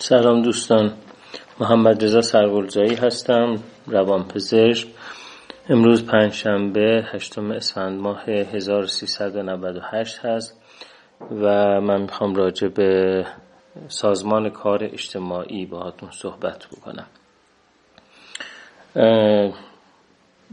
سلام 0.00 0.42
دوستان. 0.42 0.92
محمد 1.60 2.04
رضا 2.04 2.20
سرگلزایی 2.20 2.94
هستم 2.94 3.54
روانپزشک 3.86 4.88
امروز 5.68 6.06
پنجشنبه 6.06 7.04
هشتم 7.12 7.50
اسفند 7.50 8.00
ماه 8.00 8.24
1398 8.24 10.18
هست 10.18 10.60
و 11.30 11.44
من 11.80 12.00
می‌خوام 12.00 12.34
راجع 12.34 12.68
به 12.68 13.24
سازمان 13.88 14.50
کار 14.50 14.84
اجتماعی 14.84 15.66
باهاتون 15.66 16.10
صحبت 16.10 16.66
بکنم. 16.66 17.06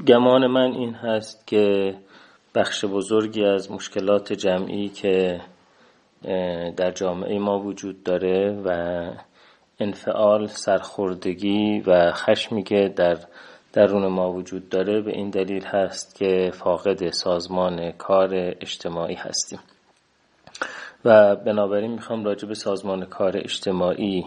گمان 0.08 0.48
من 0.48 0.72
این 0.72 0.94
هست 0.94 1.48
که 1.48 1.96
بخش 2.56 2.86
بزرگی 2.86 3.46
از 3.46 3.72
مشکلات 3.72 4.34
جمعی 4.34 4.90
که 4.90 5.42
در 6.78 6.92
جامعه 6.92 7.40
ما 7.40 7.60
وجود 7.60 8.04
داره 8.04 8.62
و 8.66 9.10
انفعال 9.80 10.48
سرخوردگی 10.48 11.80
و 11.80 12.12
خشمی 12.12 12.64
که 12.64 12.94
در 12.96 13.18
درون 13.74 14.08
ما 14.08 14.32
وجود 14.32 14.70
داره 14.70 15.02
به 15.02 15.12
این 15.12 15.30
دلیل 15.30 15.66
هست 15.66 16.16
که 16.16 16.52
فاقد 16.54 17.10
سازمان 17.10 17.92
کار 17.92 18.30
اجتماعی 18.34 19.16
هستیم. 19.16 19.60
و 21.06 21.36
بنابراین 21.36 21.92
می‌خوام 21.92 22.26
راجع 22.26 22.48
به 22.48 22.56
سازمان 22.56 23.06
کار 23.06 23.38
اجتماعی 23.38 24.26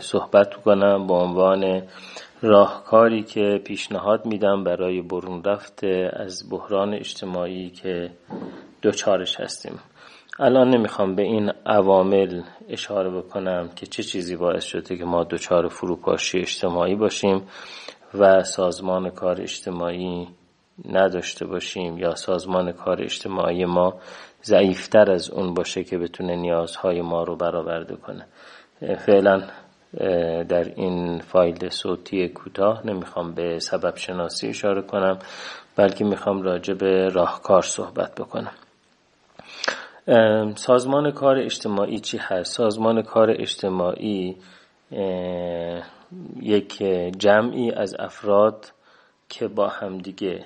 صحبت 0.00 0.54
کنم 0.54 1.06
به 1.06 1.14
عنوان 1.14 1.82
راهکاری 2.42 3.22
که 3.22 3.60
پیشنهاد 3.64 4.26
میدم 4.26 4.64
برای 4.64 5.02
برون 5.02 5.44
رفته 5.44 6.10
از 6.12 6.50
بحران 6.50 6.94
اجتماعی 6.94 7.70
که 7.70 8.10
دوچارش 8.82 9.40
هستیم. 9.40 9.78
الان 10.40 10.70
نمی‌خوام 10.70 11.14
به 11.14 11.22
این 11.22 11.52
عوامل 11.66 12.42
اشاره 12.68 13.10
بکنم 13.10 13.68
که 13.76 13.86
چه 13.86 14.02
چیزی 14.02 14.36
باعث 14.36 14.64
شده 14.64 14.96
که 14.96 15.04
ما 15.04 15.24
دچار 15.24 15.68
فروپاشی 15.68 16.38
اجتماعی 16.38 16.94
باشیم 16.94 17.42
و 18.14 18.42
سازمان 18.42 19.10
کار 19.10 19.40
اجتماعی 19.40 20.28
نداشته 20.88 21.46
باشیم 21.46 21.98
یا 21.98 22.14
سازمان 22.14 22.72
کار 22.72 23.02
اجتماعی 23.02 23.64
ما 23.64 23.94
ضعیفتر 24.42 25.10
از 25.10 25.30
اون 25.30 25.54
باشه 25.54 25.84
که 25.84 25.98
بتونه 25.98 26.36
نیازهای 26.36 27.02
ما 27.02 27.22
رو 27.22 27.36
برآورده 27.36 27.96
کنه. 27.96 28.26
فعلا 28.96 29.42
در 30.48 30.72
این 30.76 31.18
فایل 31.18 31.68
صوتی 31.68 32.28
کوتاه 32.28 32.86
نمی‌خوام 32.86 33.34
به 33.34 33.58
سبب 33.58 33.96
شناسی 33.96 34.48
اشاره 34.48 34.82
کنم 34.82 35.18
بلکه 35.76 36.04
می‌خوام 36.04 36.42
راجع 36.42 36.74
به 36.74 37.08
راهکار 37.08 37.62
صحبت 37.62 38.14
بکنم. 38.14 38.52
سازمان 40.54 41.10
کار 41.10 41.38
اجتماعی 41.38 41.98
چی 41.98 42.18
هست؟ 42.18 42.56
سازمان 42.56 43.02
کار 43.02 43.30
اجتماعی 43.30 44.36
یک 46.42 46.82
جمعی 47.18 47.70
از 47.70 47.94
افراد 47.98 48.72
که 49.28 49.48
با 49.48 49.68
همدیگه 49.68 50.44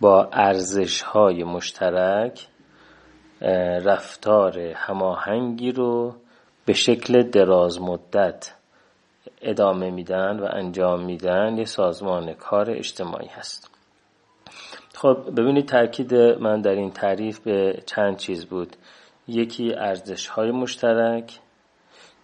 با 0.00 0.28
ارزش 0.32 1.02
های 1.02 1.44
مشترک 1.44 2.46
رفتار 3.84 4.58
هماهنگی 4.58 5.72
رو 5.72 6.14
به 6.64 6.72
شکل 6.72 7.22
دراز 7.22 7.80
مدت 7.80 8.54
ادامه 9.42 9.90
میدن 9.90 10.40
و 10.40 10.48
انجام 10.52 11.04
میدن 11.04 11.56
یه 11.58 11.64
سازمان 11.64 12.34
کار 12.34 12.70
اجتماعی 12.70 13.28
هست 13.28 13.75
خب 14.96 15.18
ببینید 15.36 15.68
تاکید 15.68 16.14
من 16.14 16.60
در 16.60 16.70
این 16.70 16.90
تعریف 16.90 17.38
به 17.38 17.82
چند 17.86 18.16
چیز 18.16 18.46
بود. 18.46 18.76
یکی 19.28 19.74
ارزش 19.74 20.26
های 20.26 20.50
مشترک 20.50 21.38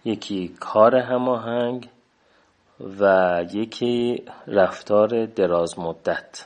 یکی 0.05 0.55
کار 0.59 0.95
هماهنگ 0.95 1.89
و 2.99 3.45
یکی 3.53 4.23
رفتار 4.47 5.25
دراز 5.25 5.79
مدت 5.79 6.45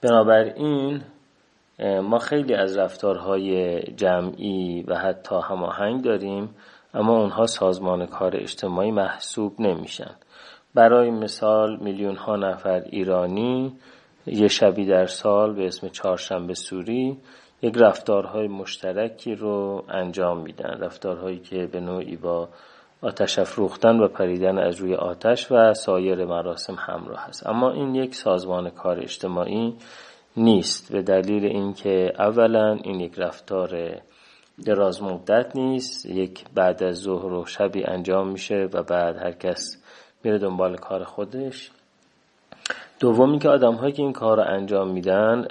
بنابراین 0.00 1.02
ما 2.02 2.18
خیلی 2.18 2.54
از 2.54 2.76
رفتارهای 2.76 3.82
جمعی 3.82 4.84
و 4.88 4.94
حتی 4.94 5.36
هماهنگ 5.44 6.04
داریم 6.04 6.54
اما 6.94 7.20
اونها 7.20 7.46
سازمان 7.46 8.06
کار 8.06 8.36
اجتماعی 8.36 8.90
محسوب 8.90 9.60
نمیشن. 9.60 10.14
برای 10.74 11.10
مثال 11.10 11.76
میلیون 11.76 12.16
ها 12.16 12.36
نفر 12.36 12.82
ایرانی 12.90 13.72
یه 14.26 14.48
شبی 14.48 14.86
در 14.86 15.06
سال 15.06 15.54
به 15.54 15.66
اسم 15.66 15.88
چهارشنبه 15.88 16.54
سوری 16.54 17.16
یک 17.62 17.74
رفتارهای 17.76 18.48
مشترکی 18.48 19.34
رو 19.34 19.84
انجام 19.88 20.38
میدن. 20.38 20.78
رفتارهایی 20.80 21.38
که 21.38 21.66
به 21.66 21.80
نوعی 21.80 22.16
با 22.16 22.48
آتش 23.02 23.38
افروختن 23.38 24.00
و 24.00 24.08
پریدن 24.08 24.58
از 24.58 24.76
روی 24.76 24.94
آتش 24.94 25.52
و 25.52 25.74
سایر 25.74 26.24
مراسم 26.24 26.74
همراه 26.74 27.28
است. 27.28 27.46
اما 27.46 27.70
این 27.70 27.94
یک 27.94 28.14
سازمان 28.14 28.70
کار 28.70 29.00
اجتماعی 29.00 29.76
نیست. 30.36 30.92
به 30.92 31.02
دلیل 31.02 31.44
اینکه 31.44 32.12
اولا 32.18 32.78
این 32.84 33.00
یک 33.00 33.18
رفتار 33.18 34.00
دراز 34.64 35.02
مدت 35.02 35.56
نیست 35.56 36.06
یک 36.06 36.44
بعد 36.54 36.82
از 36.82 36.96
ظهر 36.96 37.32
و 37.32 37.46
شبی 37.46 37.84
انجام 37.84 38.28
میشه 38.28 38.68
و 38.72 38.82
بعد 38.82 39.16
هر 39.16 39.32
کس 39.32 39.82
میره 40.24 40.38
دنبال 40.38 40.76
کار 40.76 41.04
خودش. 41.04 41.70
دومی 43.00 43.38
که 43.38 43.48
آدم 43.48 43.74
هایی 43.74 43.92
که 43.92 44.02
این 44.02 44.12
کار 44.12 44.36
رو 44.36 44.44
انجام 44.46 44.88
میدن 44.90 45.46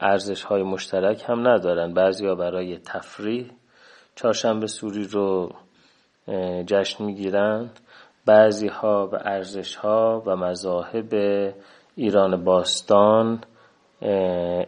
ارزش 0.00 0.42
های 0.42 0.62
مشترک 0.62 1.24
هم 1.28 1.48
ندارن. 1.48 1.94
بعضی 1.94 2.34
برای 2.34 2.78
تفریح 2.78 3.50
چهارشنبه 4.14 4.66
سوری 4.66 5.04
رو 5.04 5.50
جشن 6.66 7.04
می‌گیرن. 7.04 7.70
بعضی 8.26 8.68
ها 8.68 9.06
به 9.06 9.18
ارزش 9.24 9.76
ها 9.76 10.22
و 10.26 10.36
مذاهب 10.36 11.14
ایران 11.96 12.44
باستان 12.44 13.40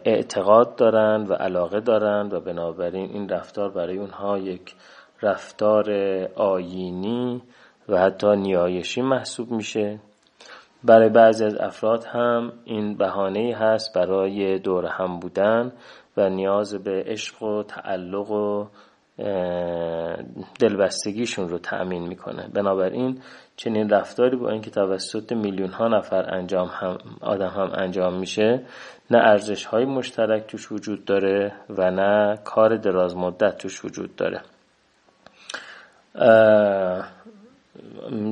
اعتقاد 0.05 0.75
دارند 0.75 1.31
و 1.31 1.33
علاقه 1.33 1.79
دارند 1.79 2.33
و 2.33 2.39
بنابراین 2.39 3.09
این 3.11 3.29
رفتار 3.29 3.69
برای 3.69 3.97
اونها 3.97 4.37
یک 4.37 4.75
رفتار 5.21 5.91
آیینی 6.35 7.41
و 7.89 7.97
حتی 7.97 8.35
نیایشی 8.35 9.01
محسوب 9.01 9.51
میشه. 9.51 9.99
برای 10.83 11.09
بعضی 11.09 11.45
از 11.45 11.55
افراد 11.55 12.03
هم 12.03 12.53
این 12.65 12.97
بهانه 12.97 13.55
هست 13.55 13.93
برای 13.95 14.59
دور 14.59 14.85
هم 14.85 15.19
بودن 15.19 15.71
و 16.17 16.29
نیاز 16.29 16.75
به 16.75 17.03
عشق 17.07 17.43
و 17.43 17.63
تعلق 17.63 18.31
و 18.31 18.67
دلبستگیشون 20.59 21.49
رو 21.49 21.57
تأمین 21.57 22.07
می‌کنه. 22.07 22.47
بنابراین 22.53 23.21
چنین 23.55 23.89
رفتاری 23.89 24.37
با 24.37 24.49
اینکه 24.49 24.69
توسط 24.69 25.31
میلیون 25.31 25.69
ها 25.69 25.87
نفر 25.87 26.35
انجام 26.35 26.67
هم 26.67 26.97
آدم 27.21 27.47
هم 27.47 27.71
انجام 27.73 28.19
میشه 28.19 28.61
نه 29.11 29.17
ارزش 29.17 29.65
های 29.65 29.85
مشترک 29.85 30.47
توش 30.47 30.71
وجود 30.71 31.05
داره 31.05 31.53
و 31.69 31.91
نه 31.91 32.37
کار 32.43 32.77
دراز 32.77 33.15
مدت 33.15 33.57
توش 33.57 33.85
وجود 33.85 34.15
داره. 34.15 34.41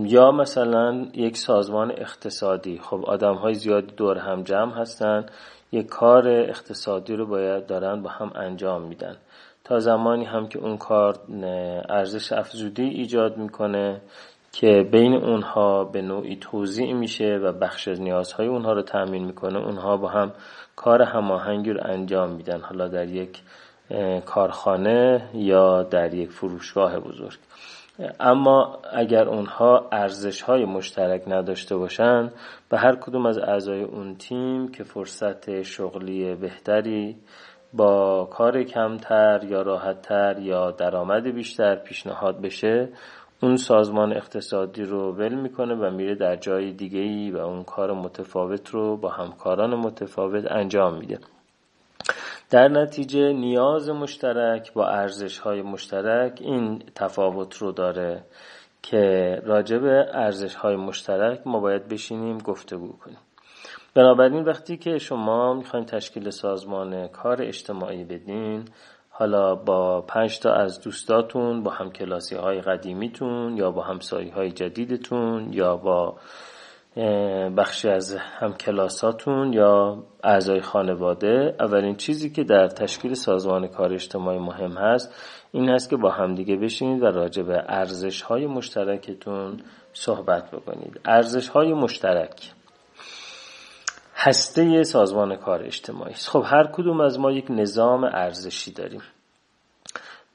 یا 0.03 0.31
مثلا 0.31 1.07
یک 1.13 1.37
سازمان 1.37 1.91
اقتصادی. 1.91 2.79
خب 2.83 3.05
آدم 3.05 3.33
های 3.33 3.53
زیادی 3.53 3.93
دور 3.97 4.17
هم 4.17 4.43
جمع 4.43 4.73
هستن. 4.73 5.25
یک 5.71 5.85
کار 5.85 6.27
اقتصادی 6.27 7.15
رو 7.15 7.25
باید 7.25 7.65
دارن 7.65 8.01
با 8.01 8.09
هم 8.09 8.31
انجام 8.35 8.81
میدن. 8.81 9.15
تا 9.63 9.79
زمانی 9.79 10.25
هم 10.25 10.47
که 10.47 10.59
اون 10.59 10.77
کار 10.77 11.19
ارزش 11.89 12.31
افزودی 12.31 12.83
ایجاد 12.83 13.37
می‌کنه 13.37 14.01
که 14.51 14.87
بین 14.91 15.13
اونها 15.13 15.83
به 15.83 16.01
نوعی 16.01 16.35
توضیع 16.35 16.93
میشه 16.93 17.39
و 17.43 17.51
بخش 17.51 17.87
از 17.87 18.01
نیازهای 18.01 18.47
اونها 18.47 18.73
رو 18.73 18.81
تأمین 18.81 19.25
می‌کنه 19.25 19.59
اونها 19.59 19.97
با 19.97 20.07
هم 20.07 20.31
کار 20.75 21.01
هماهنگی 21.01 21.71
رو 21.71 21.81
انجام 21.85 22.29
میدن. 22.29 22.61
حالا 22.61 22.87
در 22.87 23.07
یک 23.07 23.41
کارخانه 24.25 25.29
یا 25.33 25.83
در 25.83 26.13
یک 26.13 26.29
فروشگاه 26.29 26.99
بزرگ. 26.99 27.37
اما 28.19 28.79
اگر 28.93 29.27
اونها 29.27 29.89
ارزش 29.91 30.41
های 30.41 30.65
مشترک 30.65 31.23
نداشته 31.27 31.77
باشن 31.77 32.31
به 32.69 32.77
هر 32.77 32.95
کدوم 32.95 33.25
از 33.25 33.37
اعضای 33.37 33.83
اون 33.83 34.15
تیم 34.15 34.67
که 34.67 34.83
فرصت 34.83 35.61
شغلی 35.61 36.35
بهتری 36.35 37.15
با 37.73 38.25
کار 38.31 38.63
کمتر 38.63 39.43
یا 39.43 39.61
راحتتر 39.61 40.39
یا 40.39 40.71
درآمد 40.71 41.27
بیشتر 41.27 41.75
پیشنهاد 41.75 42.41
بشه 42.41 42.89
اون 43.43 43.57
سازمان 43.57 44.13
اقتصادی 44.13 44.83
رو 44.83 45.11
ول 45.11 45.33
می‌کنه 45.33 45.75
و 45.75 45.91
میره 45.91 46.15
در 46.15 46.35
جای 46.35 46.71
دیگه 46.71 46.99
ای 46.99 47.31
و 47.31 47.37
اون 47.37 47.63
کار 47.63 47.93
متفاوت 47.93 48.69
رو 48.69 48.97
با 48.97 49.09
همکاران 49.09 49.75
متفاوت 49.75 50.51
انجام 50.51 50.97
میده. 50.97 51.19
در 52.49 52.67
نتیجه 52.67 53.33
نیاز 53.33 53.89
مشترک 53.89 54.73
با 54.73 54.87
ارزش 54.87 55.37
های 55.37 55.61
مشترک 55.61 56.37
این 56.41 56.83
تفاوت 56.95 57.57
رو 57.57 57.71
داره 57.71 58.23
که 58.81 59.01
راجع 59.45 59.77
به 59.77 60.05
ارزش 60.13 60.55
های 60.55 60.75
مشترک 60.75 61.41
ما 61.45 61.59
باید 61.59 61.87
بشینیم 61.87 62.37
گفتگو 62.37 62.97
کنیم. 62.97 63.17
بنابراین 63.93 64.43
وقتی 64.43 64.77
که 64.77 64.97
شما 64.97 65.53
می‌خواین 65.53 65.85
تشکیل 65.85 66.29
سازمان 66.29 67.07
کار 67.07 67.41
اجتماعی 67.41 68.03
بدین 68.03 68.65
حالا 69.09 69.55
با 69.55 70.01
پنج 70.01 70.39
تا 70.39 70.53
از 70.53 70.81
دوستاتون 70.81 71.63
با 71.63 71.71
هم 71.71 71.91
کلاسی 71.91 72.35
های 72.35 72.61
قدیمیتون 72.61 73.57
یا 73.57 73.71
با 73.71 73.81
همسایی 73.83 74.29
های 74.29 74.51
جدیدتون 74.51 75.53
یا 75.53 75.77
با 75.77 76.17
بخشی 77.57 77.89
از 77.89 78.15
هم 78.15 78.53
کلاساتون 78.53 79.53
یا 79.53 80.03
اعضای 80.23 80.61
خانواده 80.61 81.55
اولین 81.59 81.95
چیزی 81.95 82.29
که 82.29 82.43
در 82.43 82.67
تشکیل 82.67 83.13
سازمان 83.13 83.67
کار 83.67 83.93
اجتماعی 83.93 84.39
مهم 84.39 84.77
هست 84.77 85.13
این 85.51 85.69
هست 85.69 85.89
که 85.89 85.97
با 85.97 86.11
همدیگه 86.11 86.55
بشینید 86.55 87.03
و 87.03 87.05
راجع 87.05 87.43
به 87.43 87.63
ارزش 87.67 88.21
های 88.21 88.47
مشترکتون 88.47 89.61
صحبت 89.93 90.51
بکنید. 90.51 90.99
ارزش 91.05 91.49
های 91.49 91.73
مشترک. 91.73 92.51
هسته 94.15 94.83
سازمان 94.83 95.35
کار 95.35 95.63
اجتماعی. 95.63 96.13
خب 96.13 96.43
هر 96.45 96.67
کدوم 96.67 97.01
از 97.01 97.19
ما 97.19 97.31
یک 97.31 97.45
نظام 97.49 98.03
ارزشی 98.03 98.71
داریم. 98.71 99.01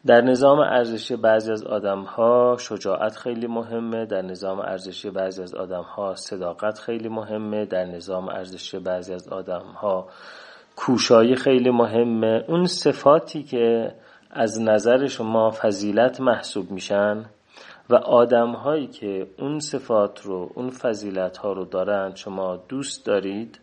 در 0.07 0.21
نظام 0.21 0.59
ارزشی 0.59 1.17
بعضی 1.17 1.53
از 1.53 1.65
آدم 1.65 2.03
ها 2.03 2.57
شجاعت 2.59 3.17
خیلی 3.17 3.47
مهمه 3.47 4.07
در 4.07 4.23
نظام 4.23 4.61
ارزشی 4.61 5.11
بعضی 5.11 5.43
از 5.43 5.55
آدم 5.55 5.83
ها 5.83 6.15
صداقت 6.15 6.79
خیلی 6.79 7.09
مهمه 7.09 7.67
در 7.67 7.85
نظام 7.85 8.29
ارزشی 8.29 8.79
بعضی 8.79 9.15
از 9.15 9.29
آدم 9.29 9.63
ها 9.63 10.09
کوشایی 10.77 11.35
خیلی 11.37 11.71
مهمه. 11.71 12.45
اون 12.49 12.67
صفاتی 12.67 13.43
که 13.43 13.95
از 14.31 14.61
نظر 14.61 15.07
شما 15.07 15.51
فضیلت 15.51 16.21
محسوب 16.21 16.71
میشن 16.71 17.25
و 17.91 17.95
آدم 17.95 18.53
هایی 18.53 18.87
که 18.87 19.27
اون 19.39 19.59
صفات 19.59 20.23
رو 20.23 20.51
اون 20.55 20.71
فضیلت 20.71 21.37
ها 21.37 21.53
رو 21.53 21.65
دارند 21.65 22.17
شما 22.17 22.57
دوست 22.57 23.07
دارید 23.07 23.61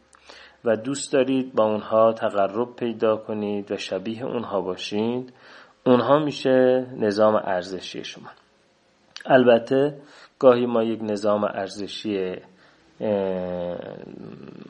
و 0.65 0.75
دوست 0.75 1.13
دارید 1.13 1.55
با 1.55 1.65
اونها 1.65 2.13
تقرب 2.13 2.75
پیدا 2.75 3.17
کنید 3.17 3.71
و 3.71 3.77
شبیه 3.77 4.25
اونها 4.25 4.61
باشید. 4.61 5.33
اونها 5.87 6.19
میشه 6.19 6.85
نظام 6.97 7.35
ارزشی 7.35 8.03
شما. 8.03 8.29
البته 9.25 9.93
گاهی 10.39 10.65
ما 10.65 10.83
یک 10.83 10.99
نظام 11.03 11.43
ارزشی 11.43 12.35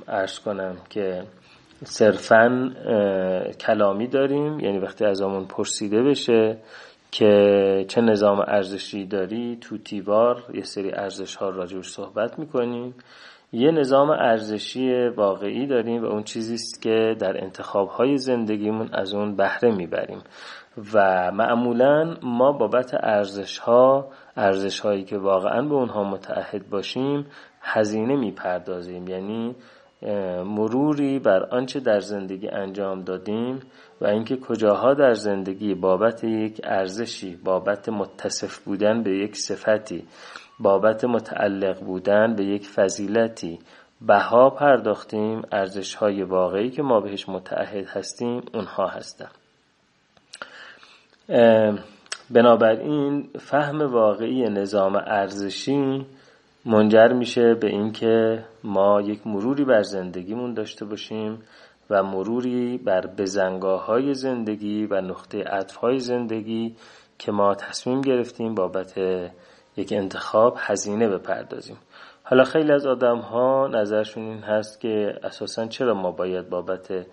ارز 0.08 0.40
کنم 0.40 0.78
که 0.90 1.24
صرفا 1.84 2.72
کلامی 3.60 4.08
داریم 4.08 4.60
یعنی 4.60 4.80
وقتی 4.80 5.06
از 5.06 5.22
آمون 5.22 5.46
پرسیده 5.46 6.04
بشه 6.04 6.58
که 7.12 7.86
چه 7.88 8.02
نظام 8.02 8.40
ارزشی 8.40 9.06
داری 9.06 9.58
تو 9.62 9.78
تیوار 9.78 10.44
یه 10.54 10.64
سری 10.64 10.92
ارزش 10.92 11.36
ها 11.36 11.50
راجعش 11.50 11.90
صحبت 11.90 12.40
می‌کنیم. 12.40 12.96
یه 13.52 13.72
نظام 13.72 14.10
ارزشی 14.10 15.08
واقعی 15.08 15.68
داریم 15.68 16.04
و 16.04 16.06
اون 16.06 16.24
چیزی 16.24 16.54
است 16.54 16.82
که 16.82 17.16
در 17.20 17.44
انتخاب 17.44 17.88
های 17.88 18.18
زندگیمون 18.18 18.90
از 18.94 19.14
اون 19.14 19.36
بهره 19.36 19.76
می‌بریم. 19.76 20.22
و 20.94 21.32
معمولا 21.32 22.18
ما 22.24 22.52
بابت 22.52 22.94
ارزش 22.94 23.58
ها 23.58 24.08
ارزش 24.38 24.80
هایی 24.80 25.04
که 25.04 25.18
واقعا 25.18 25.62
به 25.62 25.76
اونها 25.76 26.04
متعهد 26.04 26.70
باشیم 26.70 27.26
هزینه 27.62 28.16
می‌پردازیم. 28.16 29.08
یعنی 29.08 29.56
مروری 30.46 31.20
بر 31.20 31.44
آنچه 31.44 31.80
در 31.80 32.00
زندگی 32.00 32.48
انجام 32.48 33.02
دادیم 33.02 33.60
و 34.02 34.06
اینکه 34.06 34.38
کجاها 34.38 34.94
در 34.94 35.14
زندگی 35.14 35.76
بابت 35.76 36.24
یک 36.24 36.62
ارزشی 36.64 37.36
بابت 37.36 37.90
متصف 37.90 38.58
بودن 38.58 39.04
به 39.04 39.18
یک 39.18 39.36
صفتی 39.36 40.08
بابت 40.60 41.06
متعلق 41.06 41.80
بودن 41.80 42.36
به 42.36 42.46
یک 42.46 42.68
فضیلتی 42.68 43.60
بها 44.02 44.50
پرداختیم 44.50 45.42
ارزش 45.52 45.96
های 45.96 46.24
واقعی 46.24 46.70
که 46.70 46.82
ما 46.82 47.00
بهش 47.00 47.30
متعهد 47.30 47.86
هستیم 47.88 48.42
اونها 48.54 48.88
هستن. 48.88 49.30
بنابراین 52.30 53.30
فهم 53.40 53.82
واقعی 53.82 54.50
نظام 54.50 54.96
ارزشی 54.96 56.06
منجر 56.66 57.14
میشه 57.14 57.54
به 57.54 57.68
اینکه 57.68 58.44
ما 58.64 59.02
یک 59.02 59.28
مروری 59.28 59.66
بر 59.66 59.82
زندگیمون 59.82 60.54
داشته 60.54 60.86
باشیم 60.86 61.40
و 61.90 62.04
مروری 62.04 62.78
بر 62.78 63.08
بزنگاه 63.08 63.86
های 63.86 64.14
زندگی 64.14 64.86
و 64.86 65.02
نقطه 65.02 65.44
عطف 65.44 65.76
های 65.76 66.00
زندگی 66.00 66.76
که 67.20 67.32
ما 67.32 67.56
تصمیم 67.56 68.02
گرفتیم 68.02 68.56
بابت 68.56 68.98
یک 69.78 69.94
انتخاب 69.94 70.58
هزینه 70.60 71.08
بپردازیم. 71.08 71.78
حالا 72.24 72.44
خیلی 72.44 72.72
از 72.72 72.86
آدم 72.86 73.18
ها 73.18 73.68
نظرشون 73.68 74.24
این 74.24 74.40
هست 74.40 74.80
که 74.82 75.20
اساسا 75.24 75.68
چرا 75.68 75.94
ما 75.94 76.12
باید 76.12 76.50
بابت 76.50 77.06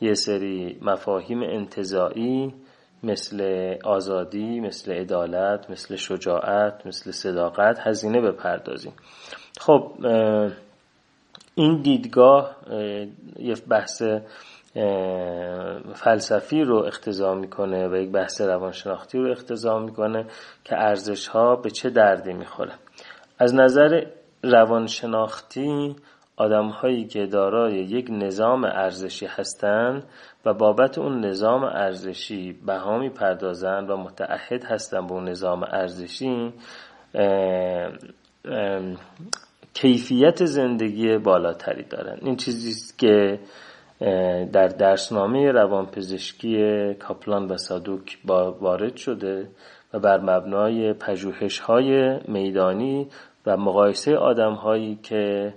یه 0.00 0.14
سری 0.14 0.78
مفاهیم 0.82 1.42
انتظایی 1.42 2.54
مثل 3.02 3.74
آزادی 3.84 4.60
مثل 4.60 4.92
عدالت 4.92 5.70
مثل 5.70 5.96
شجاعت 5.96 6.86
مثل 6.86 7.10
صداقت 7.10 7.78
هزینه 7.80 8.20
بپردازیم. 8.20 8.92
خب 9.60 9.92
این 11.54 11.82
دیدگاه 11.82 12.56
یه 13.38 13.54
بحث 13.68 14.02
فلسفی 15.94 16.62
رو 16.62 16.76
اختضا 16.76 17.34
می‌کنه 17.34 17.88
و 17.88 17.96
یک 17.96 18.10
بحث 18.10 18.40
روانشناختی 18.40 19.18
رو 19.18 19.30
اختضا 19.30 19.78
می‌کنه 19.78 20.26
که 20.64 20.76
ارزش 20.76 21.26
ها 21.26 21.56
به 21.56 21.70
چه 21.70 21.90
دردی 21.90 22.32
می‌خوره. 22.32 22.72
از 23.38 23.54
نظر 23.54 24.04
روانشناختی 24.42 25.96
آدم 26.36 26.68
هایی 26.68 27.04
که 27.04 27.26
دارای 27.26 27.74
یک 27.74 28.06
نظام 28.10 28.64
ارزشی 28.64 29.26
هستند 29.26 30.04
و 30.44 30.54
بابت 30.54 30.98
اون 30.98 31.24
نظام 31.24 31.64
ارزشی 31.64 32.52
بها 32.52 32.98
می‌پردازند 32.98 33.90
و 33.90 33.96
متعهد 33.96 34.64
هستند 34.64 35.06
به 35.06 35.12
اون 35.12 35.28
نظام 35.28 35.62
ارزشی 35.62 36.52
کیفیت 39.74 40.44
زندگی 40.44 41.18
بالاتری 41.18 41.82
دارن. 41.82 42.18
این 42.22 42.36
چیزی 42.36 42.94
که 42.98 43.38
در 44.52 44.68
درسنامه 44.68 45.52
روانپزشکی 45.52 46.94
کاپلان 46.94 47.46
و 47.46 47.56
سادوک 47.56 48.18
وارد 48.60 48.96
شده 48.96 49.48
و 49.94 49.98
بر 49.98 50.20
مبنای 50.20 50.92
پژوهش 50.92 51.58
های 51.58 52.18
میدانی 52.28 53.08
و 53.46 53.56
مقایسه 53.56 54.16
آدم 54.16 54.52
هایی 54.54 54.98
که 55.02 55.54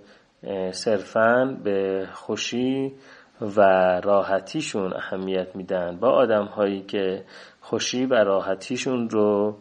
صرفا 0.71 1.57
به 1.63 2.07
خوشی 2.13 2.93
و 3.41 3.61
راحتیشون 4.03 4.93
اهمیت 4.93 5.55
میدن. 5.55 5.97
با 5.97 6.09
آدم 6.09 6.45
هایی 6.45 6.81
که 6.81 7.23
خوشی 7.61 8.05
و 8.05 8.13
راحتیشون 8.13 9.09
رو 9.09 9.57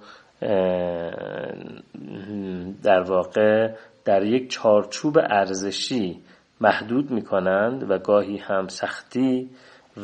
در 2.82 3.00
واقع 3.00 3.75
در 4.04 4.25
یک 4.25 4.50
چارچوب 4.50 5.18
ارزشی 5.18 6.23
محدود 6.61 7.11
می 7.11 7.23
کنند 7.23 7.90
و 7.90 7.99
گاهی 7.99 8.37
هم 8.37 8.68
سختی 8.68 9.50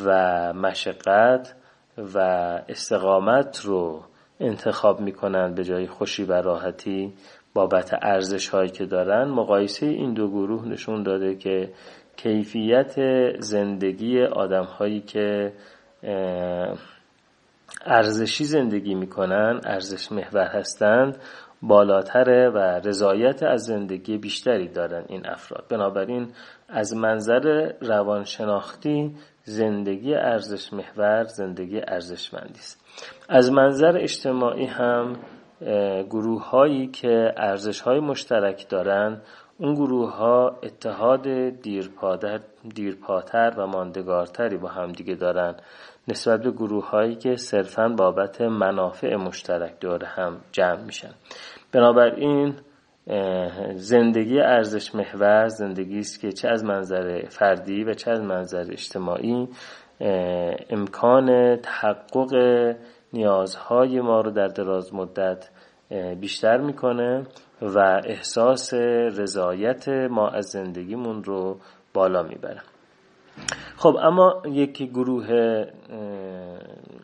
و 0.05 0.53
مشقت 0.53 1.55
و 2.15 2.19
استقامت 2.69 3.61
رو 3.65 4.05
انتخاب 4.41 5.01
می 5.01 5.13
کنند 5.13 5.55
به 5.55 5.65
جای 5.65 5.87
خوشی 5.87 6.25
و 6.25 6.33
راحتی. 6.33 7.13
بابت 7.55 7.95
ارزش 8.03 8.49
هایی 8.49 8.71
که 8.71 8.87
دارن 8.87 9.29
مقایسه 9.29 9.87
این 9.87 10.15
دو 10.15 10.29
گروه 10.29 10.69
نشون 10.69 11.03
داده 11.03 11.35
که 11.35 11.73
کیفیت 12.17 12.95
زندگی 13.41 14.23
آدم 14.23 14.65
هایی 14.65 15.01
که 15.01 15.53
ارزشی 17.85 18.45
زندگی 18.45 18.95
می‌کنن 18.95 19.61
ارزش 19.65 20.13
محور 20.13 20.47
هستند 20.47 21.19
بالاتره 21.63 22.51
و 22.51 22.59
رضایت 22.59 23.43
از 23.43 23.65
زندگی 23.65 24.19
بیشتری 24.19 24.69
دارن 24.69 25.05
این 25.09 25.29
افراد. 25.29 25.65
بنابراین 25.71 26.29
از 26.69 26.97
منظر 26.97 27.73
روانشناختی 27.81 29.15
زندگی 29.45 30.15
ارزش 30.15 30.73
محور 30.73 31.25
زندگی 31.25 31.81
ارزشمندی 31.89 32.59
است. 32.59 32.85
از 33.29 33.53
منظر 33.53 33.97
اجتماعی 33.97 34.67
هم 34.67 35.17
گروه 36.11 36.49
هایی 36.49 36.87
که 36.87 37.33
ارزش 37.37 37.81
های 37.81 38.01
مشترک 38.01 38.69
دارن 38.69 39.21
اون 39.59 39.75
گروه 39.75 40.17
ها 40.17 40.59
اتحاد 40.63 41.29
دیرپاتر 42.75 43.55
و 43.57 43.67
ماندگارتری 43.67 44.57
با 44.57 44.69
همدیگه 44.69 45.15
دارن. 45.15 45.55
نسبت 46.09 46.43
به 46.43 46.51
گروه 46.51 46.91
هایی 46.91 47.15
که 47.15 47.37
صرفا 47.37 47.89
بابت 47.89 48.41
منافع 48.41 49.17
مشترک 49.17 49.81
داره 49.81 50.07
هم 50.07 50.37
جمع 50.53 50.83
میشن. 50.83 51.11
بنابراین 51.73 52.55
زندگی 53.75 54.41
ارزش 54.41 54.95
محور 54.95 55.49
زندگی 55.49 55.99
است 55.99 56.21
که 56.21 56.33
چه 56.33 56.49
از 56.49 56.65
منظر 56.65 57.23
فردی 57.29 57.85
و 57.85 57.95
چه 57.95 58.11
از 58.11 58.21
منظر 58.21 58.67
اجتماعی 58.71 59.49
امکان 60.71 61.57
تحقق 61.57 62.35
نیازهای 63.13 64.01
ما 64.01 64.21
رو 64.21 64.31
در 64.31 64.47
دراز 64.47 64.95
مدت 64.95 65.49
بیشتر 66.21 66.57
می‌کنه 66.57 67.27
و 67.63 68.01
احساس 68.05 68.75
رضایت 69.19 69.89
ما 69.89 70.29
از 70.29 70.47
زندگیمون 70.47 71.25
رو 71.25 71.57
بالا 71.95 72.23
می‌بره. 72.23 72.61
خب 73.77 73.97
اما 74.03 74.43
یک 74.47 74.83
گروه 74.83 75.27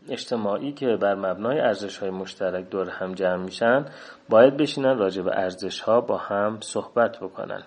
اجتماعی 0.08 0.72
که 0.72 0.86
بر 0.86 1.14
مبنای 1.14 1.60
ارزش 1.60 1.98
های 1.98 2.10
مشترک 2.10 2.70
دور 2.70 2.88
هم 2.90 3.12
جمع 3.12 3.44
میشن 3.44 3.84
باید 4.28 4.56
بشینن 4.56 4.98
راجع 4.98 5.22
به 5.22 5.30
ارزش 5.34 5.80
ها 5.80 6.00
با 6.00 6.16
هم 6.16 6.58
صحبت 6.60 7.18
بکنن. 7.20 7.62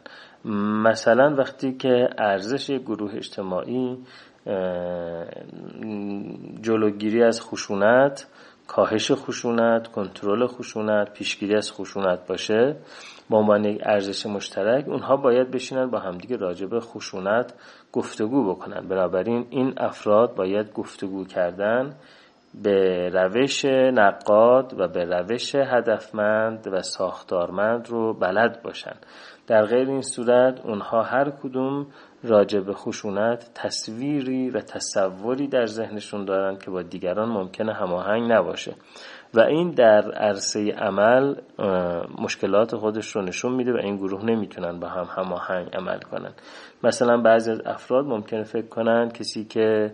مثلا 0.84 1.36
وقتی 1.36 1.74
که 1.74 2.10
ارزش 2.18 2.72
گروه 2.72 3.16
اجتماعی 3.16 3.98
جلوگیری 6.62 7.24
از 7.24 7.42
خشونت 7.42 8.28
کاهش 8.68 9.12
خشونت 9.12 9.88
کنترل 9.88 10.48
خشونت 10.48 11.14
پیشگیری 11.14 11.56
از 11.56 11.72
خشونت 11.72 12.28
باشه 12.28 12.76
به 13.30 13.38
عنوان 13.38 13.66
یک 13.66 13.82
ارزش 13.86 14.26
مشترک 14.26 14.88
اونها 14.88 15.16
باید 15.16 15.52
بشینن 15.52 15.90
با 15.90 16.00
همدیگه 16.00 16.38
راجع 16.38 16.66
به 16.66 16.80
خشونت 16.80 17.54
گفتگو 17.94 18.50
بکنن. 18.50 18.88
بنابراین 18.88 19.46
این 19.50 19.74
افراد 19.78 20.36
باید 20.36 20.74
گفتگو 20.74 21.26
کردن 21.26 21.96
به 22.64 23.10
روش 23.10 23.66
نقاد 23.66 24.80
و 24.80 24.88
به 24.88 25.06
روش 25.06 25.56
هدفمند 25.56 26.68
و 26.72 26.82
ساختارمند 26.82 27.90
رو 27.90 28.14
بلد 28.14 28.62
باشن. 28.64 28.96
در 29.50 29.66
غیر 29.66 29.90
این 29.90 30.02
صورت 30.02 30.66
اونها 30.66 31.04
هر 31.04 31.30
کدوم 31.30 31.88
راجع 32.24 32.60
به 32.60 32.74
خشونت 32.74 33.52
تصویری 33.56 34.50
و 34.50 34.60
تصوری 34.60 35.48
در 35.48 35.66
ذهنشون 35.66 36.26
دارن 36.26 36.58
که 36.58 36.72
با 36.72 36.82
دیگران 36.82 37.30
ممکنه 37.30 37.74
هماهنگ 37.74 38.32
نباشه. 38.32 38.76
و 39.34 39.40
این 39.40 39.72
در 39.72 40.12
عرصه 40.12 40.72
عمل 40.72 41.36
مشکلات 42.22 42.76
خودش 42.76 43.16
رو 43.16 43.22
نشون 43.22 43.54
میده 43.54 43.74
و 43.74 43.78
این 43.78 43.98
گروه 43.98 44.26
نمی‌تونن 44.26 44.80
با 44.80 44.88
هم 44.88 45.08
هماهنگ 45.16 45.76
عمل 45.76 46.00
کنن. 46.00 46.32
مثلا 46.84 47.18
بعضی 47.18 47.52
از 47.52 47.62
افراد 47.66 48.06
ممکنه 48.06 48.44
فکر 48.44 48.68
کنن 48.68 49.10
کسی 49.10 49.46
که 49.46 49.92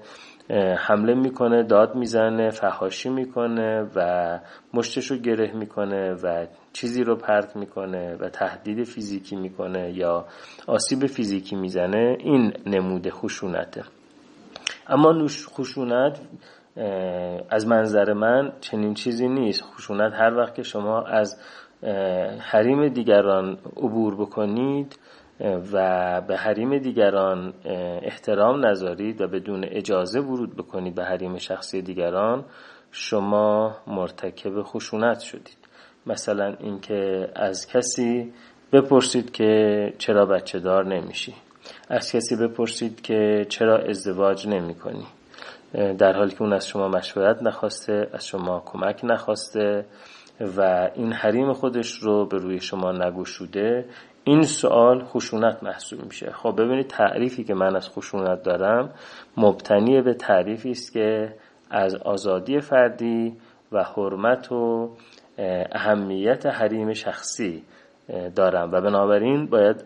حمله 0.78 1.14
می‌کنه 1.14 1.64
داد 1.64 1.96
می‌زنه 1.96 2.50
فهاشی 2.50 3.10
می‌کنه 3.10 3.90
و 3.96 4.40
مشتش 4.74 5.12
رو 5.12 5.18
گره 5.18 5.52
می‌کنه 5.54 6.14
و 6.14 6.46
چیزی 6.74 7.04
رو 7.04 7.16
پرت 7.16 7.56
می‌کنه 7.56 8.16
و 8.16 8.30
تهدید 8.30 8.84
فیزیکی 8.84 9.36
می‌کنه 9.36 9.92
یا 9.92 10.26
آسیب 10.68 11.06
فیزیکی 11.06 11.56
می‌زنه 11.56 12.18
این 12.20 12.54
نمود 12.66 13.10
خشونته. 13.10 13.84
اما 14.88 15.28
خشونت 15.28 16.20
از 17.50 17.68
منظر 17.68 18.14
من 18.14 18.52
چنین 18.62 18.94
چیزی 18.94 19.28
نیست. 19.28 19.64
خشونت 19.64 20.14
هر 20.14 20.34
وقت 20.38 20.56
که 20.56 20.64
شما 20.64 21.02
از 21.02 21.38
حریم 22.40 22.88
دیگران 22.88 23.58
عبور 23.78 24.16
بکنید 24.16 25.00
و 25.40 26.22
به 26.22 26.38
حریم 26.38 26.78
دیگران 26.78 27.54
احترام 28.02 28.66
نذارید 28.66 29.22
و 29.22 29.28
بدون 29.28 29.64
اجازه 29.64 30.20
ورود 30.20 30.56
بکنید 30.56 30.96
به 30.96 31.04
حریم 31.04 31.38
شخصی 31.38 31.82
دیگران 31.82 32.46
شما 32.92 33.76
مرتکب 33.88 34.62
خشونت 34.64 35.20
شدید. 35.20 35.58
مثلا 36.06 36.56
اینکه 36.60 37.30
از 37.36 37.68
کسی 37.68 38.34
بپرسید 38.74 39.32
که 39.32 39.94
چرا 39.98 40.26
بچه 40.26 40.60
دار 40.60 40.86
نمیشی. 40.86 41.34
از 41.90 42.12
کسی 42.12 42.36
بپرسید 42.36 43.02
که 43.02 43.46
چرا 43.50 43.78
ازدواج 43.78 44.48
نمی 44.48 44.76
کنی 44.76 45.06
در 45.98 46.14
حالی 46.14 46.32
که 46.32 46.42
اون 46.42 46.54
از 46.54 46.68
شما 46.68 46.88
مشورت 46.88 47.44
نخواسته 47.44 48.10
از 48.14 48.28
شما 48.28 48.64
کمک 48.66 49.00
نخواسته. 49.04 49.86
و 50.40 50.90
این 50.96 51.14
حریم 51.14 51.54
خودش 51.54 51.92
رو 51.92 52.26
به 52.26 52.38
روی 52.38 52.60
شما 52.60 52.92
نگوشوده 52.92 53.86
این 54.24 54.44
سوال 54.44 55.04
خشونت 55.04 55.64
محسوب 55.64 56.06
میشه. 56.06 56.32
خب 56.32 56.56
ببینید 56.62 56.88
تعریفی 56.88 57.44
که 57.44 57.54
من 57.54 57.76
از 57.76 57.90
خشونت 57.90 58.44
دارم 58.44 58.90
مبتنی 59.38 60.02
به 60.02 60.14
تعریفی 60.14 60.72
است 60.72 60.94
که 60.94 61.34
از 61.70 61.96
آزادی 61.96 62.60
فردی 62.60 63.38
و 63.72 63.84
حرمت 63.84 64.52
و 64.52 64.90
اهمیت 65.72 66.46
حریم 66.46 66.94
شخصی 66.94 67.64
دارم. 68.36 68.72
و 68.72 68.82
بنابراین 68.82 69.46
باید 69.46 69.86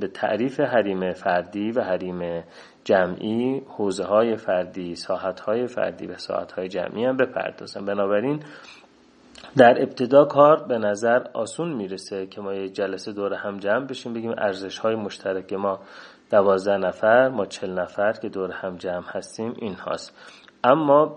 به 0.00 0.08
تعریف 0.14 0.60
حریم 0.60 1.12
فردی 1.12 1.70
و 1.70 1.80
حریم 1.80 2.44
جمعی 2.84 3.62
حوزه 3.68 4.04
های 4.04 4.36
فردی 4.36 4.94
ساحت 4.94 5.40
های 5.40 5.66
فردی 5.66 6.06
و 6.06 6.16
ساحت 6.16 6.52
های 6.52 6.68
جمعی 6.68 7.04
هم 7.04 7.16
بپردازم. 7.16 7.84
بنابراین 7.84 8.40
در 9.56 9.82
ابتدا 9.82 10.24
کار 10.24 10.64
به 10.64 10.78
نظر 10.78 11.22
آسون 11.32 11.72
می‌رسه 11.72 12.26
که 12.26 12.40
ما 12.40 12.54
یه 12.54 12.68
جلسه 12.68 13.12
دور 13.12 13.34
هم 13.34 13.58
جمع 13.58 13.86
بشیم 13.86 14.12
بگیم 14.12 14.34
ارزش 14.38 14.78
های 14.78 14.94
مشترک 14.94 15.52
ما 15.52 15.78
دوازده 16.30 16.76
نفر 16.76 17.28
ما 17.28 17.46
چل 17.46 17.70
نفر 17.70 18.12
که 18.12 18.28
دور 18.28 18.50
هم 18.50 18.76
جمع 18.76 19.04
هستیم 19.06 19.54
این 19.56 19.74
هاست. 19.74 20.12
اما 20.64 21.16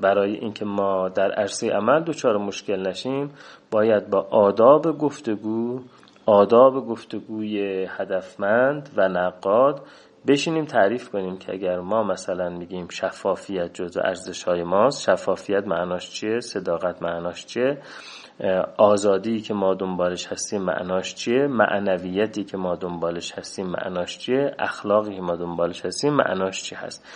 برای 0.00 0.34
اینکه 0.34 0.64
ما 0.64 1.08
در 1.08 1.32
عرصه 1.32 1.70
عمل 1.70 2.02
دچار 2.02 2.38
مشکل 2.38 2.86
نشیم 2.86 3.30
باید 3.70 4.10
با 4.10 4.20
آداب 4.30 4.98
گفتگو 4.98 5.80
آداب 6.26 6.86
گفتگوی 6.86 7.86
هدفمند 7.90 8.90
و 8.96 9.08
نقاد 9.08 9.80
بشینیم 10.26 10.64
تعریف 10.64 11.10
کنیم 11.10 11.36
که 11.36 11.52
اگر 11.52 11.78
ما 11.80 12.02
مثلا 12.02 12.48
میگیم 12.48 12.88
شفافیت 12.88 13.74
جزو 13.74 14.00
ارزش 14.04 14.42
های 14.42 14.62
ماست 14.62 15.02
شفافیت 15.02 15.66
معناش 15.66 16.10
چیه؟ 16.10 16.40
صداقت 16.40 17.02
معناش 17.02 17.46
چیه؟ 17.46 17.78
آزادی 18.76 19.40
که 19.40 19.54
ما 19.54 19.74
دنبالش 19.74 20.26
هستیم 20.26 20.62
معناش 20.62 21.14
چیه؟ 21.14 21.46
معنویتی 21.46 22.44
که 22.44 22.56
ما 22.56 22.74
دنبالش 22.74 23.32
هستیم 23.32 23.66
معناش 23.66 24.18
چیه؟ 24.18 24.54
اخلاقی 24.58 25.14
که 25.16 25.22
ما 25.22 25.36
دنبالش 25.36 25.86
هستیم 25.86 26.14
معناش 26.14 26.62
چی 26.62 26.74
هست؟ 26.74 27.06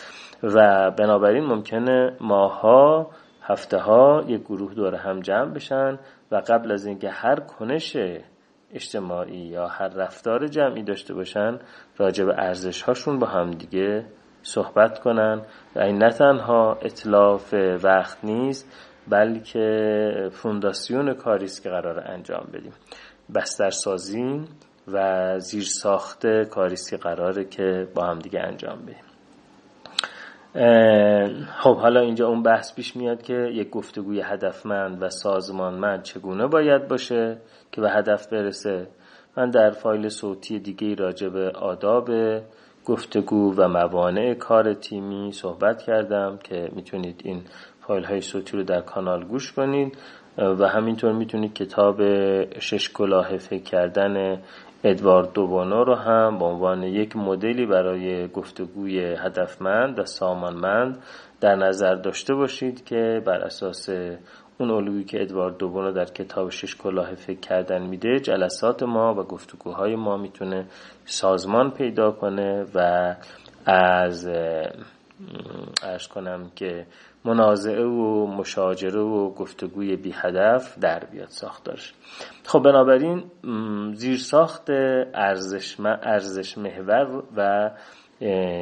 و 0.42 0.90
بنابراین 0.90 1.44
ممکنه 1.44 2.16
ماها 2.20 3.10
هفته 3.42 3.78
ها 3.78 4.24
یک 4.26 4.40
گروه 4.40 4.74
دور 4.74 4.94
هم 4.94 5.20
جمع 5.20 5.52
بشن 5.52 5.98
و 6.30 6.42
قبل 6.48 6.72
از 6.72 6.86
اینکه 6.86 7.10
هر 7.10 7.40
کنش 7.40 7.96
اجتماعی 8.74 9.38
یا 9.38 9.66
هر 9.66 9.88
رفتار 9.88 10.46
جمعی 10.46 10.82
داشته 10.82 11.14
باشن 11.14 11.58
راجع 11.96 12.24
به 12.24 12.34
ارزش 12.38 12.82
هاشون 12.82 13.18
با 13.18 13.26
هم 13.26 13.50
دیگه 13.50 14.06
صحبت 14.42 14.98
کنن. 14.98 15.42
و 15.76 15.80
این 15.80 15.98
نه 15.98 16.10
تنها 16.10 16.78
اطلاف 16.82 17.54
وقت 17.84 18.24
نیست 18.24 18.72
بلکه 19.08 20.30
فونداسیون 20.32 21.14
کاری 21.14 21.44
است 21.44 21.62
که 21.62 21.68
قرار 21.70 22.10
انجام 22.10 22.48
بدیم. 22.52 22.72
بسترسازی 23.34 24.44
و 24.88 25.38
زیر 25.38 25.64
ساخت 25.64 26.26
کاری 26.26 26.72
است 26.72 26.90
که 26.90 26.96
قراره 26.96 27.44
که 27.44 27.88
با 27.94 28.04
هم 28.04 28.18
دیگه 28.18 28.40
انجام 28.40 28.82
بدیم. 28.82 29.17
خب 31.58 31.76
حالا 31.76 32.00
اینجا 32.00 32.28
اون 32.28 32.42
بحث 32.42 32.74
پیش 32.74 32.96
میاد 32.96 33.22
که 33.22 33.34
یک 33.34 33.70
گفتگوی 33.70 34.20
هدفمند 34.20 35.02
و 35.02 35.10
سازمانمند 35.10 36.02
چگونه 36.02 36.46
باید 36.46 36.88
باشه 36.88 37.38
که 37.72 37.80
به 37.80 37.90
هدف 37.90 38.26
برسه. 38.26 38.86
من 39.36 39.50
در 39.50 39.70
فایل 39.70 40.08
صوتی 40.08 40.58
دیگه 40.58 40.94
راجع 40.94 41.28
به 41.28 41.50
آداب 41.50 42.10
گفتگو 42.84 43.54
و 43.56 43.68
موانع 43.68 44.34
کار 44.34 44.74
تیمی 44.74 45.32
صحبت 45.32 45.82
کردم 45.82 46.38
که 46.44 46.68
می‌تونید 46.72 47.20
این 47.24 47.42
فایل 47.80 48.04
های 48.04 48.20
صوتی 48.20 48.56
رو 48.56 48.62
در 48.62 48.80
کانال 48.80 49.24
گوش 49.24 49.52
کنید 49.52 49.98
و 50.38 50.68
همینطور 50.68 51.12
می‌تونید 51.12 51.54
کتاب 51.54 52.02
شش 52.60 52.92
کلاه 52.92 53.36
فکر 53.36 53.62
کردن 53.62 54.42
ادوارد 54.84 55.32
دوبانو 55.32 55.84
رو 55.84 55.94
هم 55.94 56.38
به 56.38 56.44
عنوان 56.44 56.82
یک 56.82 57.16
مدلی 57.16 57.66
برای 57.66 58.28
گفتگوی 58.28 59.00
هدفمند 59.00 59.98
و 59.98 60.04
سامانمند 60.04 61.02
در 61.40 61.54
نظر 61.54 61.94
داشته 61.94 62.34
باشید 62.34 62.84
که 62.84 63.22
بر 63.26 63.40
اساس 63.40 63.88
اون 64.58 64.70
الگویی 64.70 65.04
که 65.04 65.22
ادوارد 65.22 65.56
دوبانو 65.56 65.92
در 65.92 66.04
کتاب 66.04 66.50
شش 66.50 66.76
کلاه 66.76 67.14
فکر 67.14 67.40
کردن 67.40 67.82
میده 67.82 68.20
جلسات 68.20 68.82
ما 68.82 69.14
و 69.14 69.22
گفتگوهای 69.22 69.96
ما 69.96 70.16
می‌تونه 70.16 70.66
سازمان 71.04 71.70
پیدا 71.70 72.10
کنه 72.10 72.66
و 72.74 73.14
از 73.66 74.28
ارز 75.88 76.06
کنم 76.08 76.50
که 76.56 76.86
منازعه 77.24 77.84
و 77.84 78.26
مشاجره 78.26 79.00
و 79.00 79.30
گفتگوی 79.34 79.96
بی 79.96 80.14
هدف 80.14 80.78
در 80.78 81.04
بیاد 81.04 81.28
ساختارش. 81.28 81.94
خب 82.44 82.62
بنابراین 82.62 83.24
زیر 83.94 84.16
ساخت 84.16 84.70
ارزش, 84.70 86.58
محور 86.58 87.22
و 87.36 87.70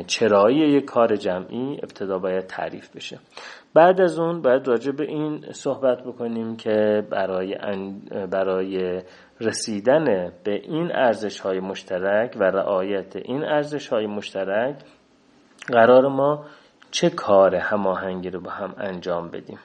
چرایی 0.06 0.58
یک 0.58 0.84
کار 0.84 1.16
جمعی 1.16 1.80
ابتدا 1.82 2.18
باید 2.18 2.46
تعریف 2.46 2.96
بشه. 2.96 3.18
بعد 3.74 4.00
از 4.00 4.18
اون 4.18 4.42
باید 4.42 4.68
راجع 4.68 4.92
به 4.92 5.04
این 5.04 5.44
صحبت 5.52 6.02
بکنیم 6.02 6.56
که 6.56 7.06
برای, 7.10 7.56
برای 8.30 9.02
رسیدن 9.40 10.32
به 10.44 10.54
این 10.54 10.90
ارزش 10.94 11.40
های 11.40 11.60
مشترک 11.60 12.36
و 12.40 12.44
رعایت 12.44 13.16
این 13.16 13.44
ارزش 13.44 13.88
های 13.88 14.06
مشترک 14.06 14.76
قرار 15.66 16.08
ما 16.08 16.44
چه 16.96 17.10
کار 17.10 17.54
هماهنگی 17.56 18.30
رو 18.30 18.40
با 18.40 18.50
هم 18.50 18.74
انجام 18.78 19.28
بدیم؟ 19.28 19.58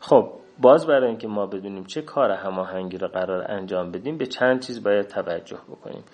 خب 0.00 0.32
باز 0.58 0.86
برای 0.86 1.08
اینکه 1.08 1.28
ما 1.28 1.46
بدونیم 1.46 1.84
چه 1.84 2.02
کار 2.02 2.30
هماهنگی 2.30 2.98
رو 2.98 3.08
قرار 3.08 3.50
انجام 3.50 3.90
بدیم 3.90 4.18
به 4.18 4.26
چند 4.26 4.60
چیز 4.60 4.82
باید 4.82 5.06
توجه 5.06 5.58
بکنیم. 5.68 6.04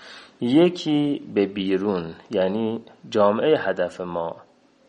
یکی 0.41 1.23
به 1.35 1.47
بیرون 1.47 2.15
یعنی 2.31 2.85
جامعه 3.11 3.59
هدف 3.59 4.01
ما 4.01 4.37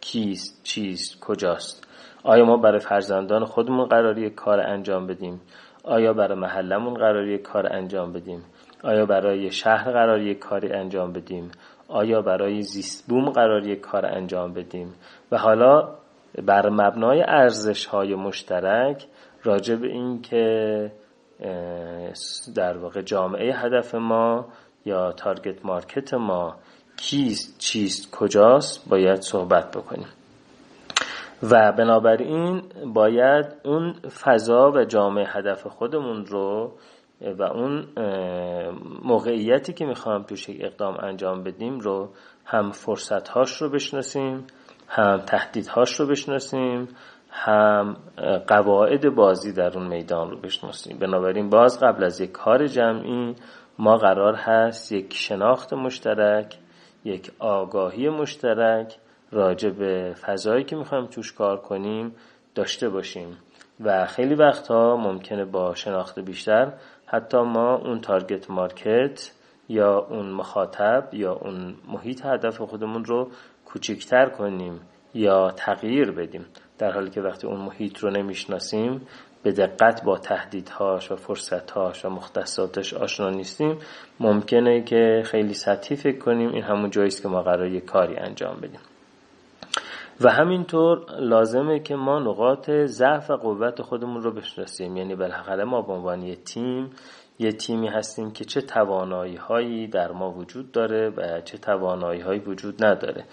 کیست 0.02 0.64
چیست 0.64 1.20
کجاست؟ 1.20 1.88
آیا 2.24 2.46
ما 2.46 2.58
برای 2.58 2.80
فرزندان 2.80 3.46
خودمون 3.46 3.86
قراری 3.86 4.30
کار 4.30 4.60
انجام 4.60 5.08
بدیم؟ 5.08 5.42
آیا 5.84 6.14
برای 6.14 6.38
محلمون 6.40 6.94
قراری 6.94 7.38
کار 7.38 7.74
انجام 7.74 8.14
بدیم؟ 8.14 8.44
آیا 8.84 9.06
برای 9.06 9.52
شهر 9.52 9.92
قراری 9.92 10.36
کاری 10.36 10.74
انجام 10.74 11.14
بدیم؟ 11.14 11.52
آیا 11.88 12.22
برای 12.22 12.62
زیست 12.62 13.08
بوم 13.10 13.30
قراری 13.30 13.76
کار 13.76 14.06
انجام 14.06 14.54
بدیم؟ 14.54 14.94
و 15.32 15.38
حالا 15.38 15.90
بر 16.46 16.70
مبنای 16.70 17.24
ارزش 17.28 17.86
های 17.86 18.16
مشترک 18.16 19.06
راجع 19.44 19.76
به 19.76 19.88
این 19.88 20.22
که 20.22 20.92
در 22.56 22.78
واقع 22.78 23.02
جامعه 23.02 23.56
هدف 23.56 23.96
ما 23.96 24.46
یا 24.86 25.12
تارگت 25.12 25.66
مارکت 25.66 26.14
ما 26.14 26.56
کیست 26.98 27.58
چیست 27.60 28.12
کجاست 28.12 28.90
باید 28.90 29.22
صحبت 29.22 29.72
بکنیم. 29.72 30.08
و 31.44 31.72
بنابراین 31.72 32.62
باید 32.94 33.46
اون 33.64 33.94
فضا 33.94 34.72
و 34.72 34.84
جامعه 34.84 35.28
هدف 35.28 35.68
خودمون 35.68 36.26
رو 36.26 36.72
و 37.22 37.44
اون 37.44 37.88
موقعیتی 39.04 39.74
که 39.74 39.86
می‌خوام 39.86 40.24
توش 40.24 40.50
اقدام 40.50 40.98
انجام 41.00 41.44
بدیم 41.44 41.80
رو 41.80 42.10
هم 42.46 42.72
فرصتهاش 42.72 43.62
رو 43.62 43.70
بشناسیم 43.70 44.48
هم 44.88 45.18
تهدیدهاش 45.18 46.00
رو 46.00 46.08
بشناسیم 46.08 46.88
هم 47.30 47.98
قواعد 48.48 49.16
بازی 49.16 49.54
در 49.54 49.78
اون 49.78 49.88
میدان 49.88 50.32
رو 50.32 50.38
بشناسیم. 50.38 51.00
بنابراین 51.00 51.50
باز 51.50 51.80
قبل 51.80 52.04
از 52.04 52.22
یک 52.22 52.32
کار 52.32 52.68
جمعی 52.68 53.36
ما 53.80 53.98
قرار 53.98 54.36
هست 54.36 54.92
یک 54.92 55.14
شناخت 55.14 55.74
مشترک 55.74 56.56
یک 57.06 57.32
آگاهی 57.40 58.10
مشترک 58.10 58.96
راجع 59.32 59.70
به 59.70 60.16
فضایی 60.22 60.64
که 60.64 60.76
می‌خوایم 60.76 61.06
توش 61.06 61.34
کار 61.34 61.58
کنیم 61.58 62.16
داشته 62.56 62.90
باشیم. 62.90 63.38
و 63.80 64.06
خیلی 64.06 64.36
وقتها 64.36 64.98
ممکنه 64.98 65.46
با 65.46 65.76
شناخت 65.76 66.20
بیشتر 66.20 66.74
حتی 67.06 67.38
ما 67.38 67.76
اون 67.76 68.02
تارگت 68.02 68.50
مارکت 68.50 69.32
یا 69.70 69.98
اون 69.98 70.30
مخاطب 70.32 71.10
یا 71.14 71.34
اون 71.34 71.76
محیط 71.88 72.26
هدف 72.26 72.62
خودمون 72.62 73.06
رو 73.06 73.30
کوچکتر 73.66 74.30
کنیم 74.30 74.80
یا 75.14 75.52
تغییر 75.52 76.12
بدیم. 76.12 76.46
در 76.78 76.92
حالی 76.92 77.10
که 77.10 77.22
وقتی 77.22 77.48
اون 77.48 77.62
محیط 77.62 78.00
رو 78.00 78.10
نمی‌شناسیم 78.10 79.02
به 79.44 79.52
دقت 79.52 80.04
با 80.04 80.18
تهدیدهاش 80.18 81.12
و 81.12 81.16
فرصتهاش 81.16 82.06
و 82.06 82.10
مختصاتش 82.10 82.94
آشنا 82.94 83.30
نیستیم. 83.30 83.78
ممکنه 84.20 84.82
که 84.82 85.24
خیلی 85.26 85.54
سطحی 85.54 85.96
فکر 85.96 86.18
کنیم 86.18 86.50
این 86.50 86.64
همون 86.64 86.90
جاییست 86.90 87.22
که 87.22 87.28
ما 87.28 87.42
قرار 87.42 87.68
یک 87.68 87.86
کاری 87.86 88.16
انجام 88.16 88.58
بدیم. 88.58 88.80
و 90.22 90.30
همینطور 90.30 91.06
لازمه 91.20 91.80
که 91.80 91.96
ما 91.96 92.20
نقاط 92.20 92.70
ضعف 92.70 93.30
و 93.30 93.36
قوت 93.36 93.82
خودمون 93.82 94.22
رو 94.22 94.32
بشناسیم. 94.32 94.98
یعنی 94.98 95.16
بالاخره 95.16 95.64
ما 95.64 95.82
به 95.82 95.94
عنوان 95.94 96.22
یه 96.22 96.36
تیم 96.36 96.90
یه 97.40 97.52
تیمی 97.52 97.88
هستیم 97.88 98.32
که 98.32 98.46
چه 98.46 98.62
توانایی 98.62 99.36
هایی 99.36 99.88
در 99.88 100.12
ما 100.12 100.32
وجود 100.32 100.72
داره 100.72 101.10
و 101.10 101.42
چه 101.42 101.58
توانایی 101.58 102.22
هایی 102.22 102.40
وجود 102.40 102.86
نداره. 102.86 103.26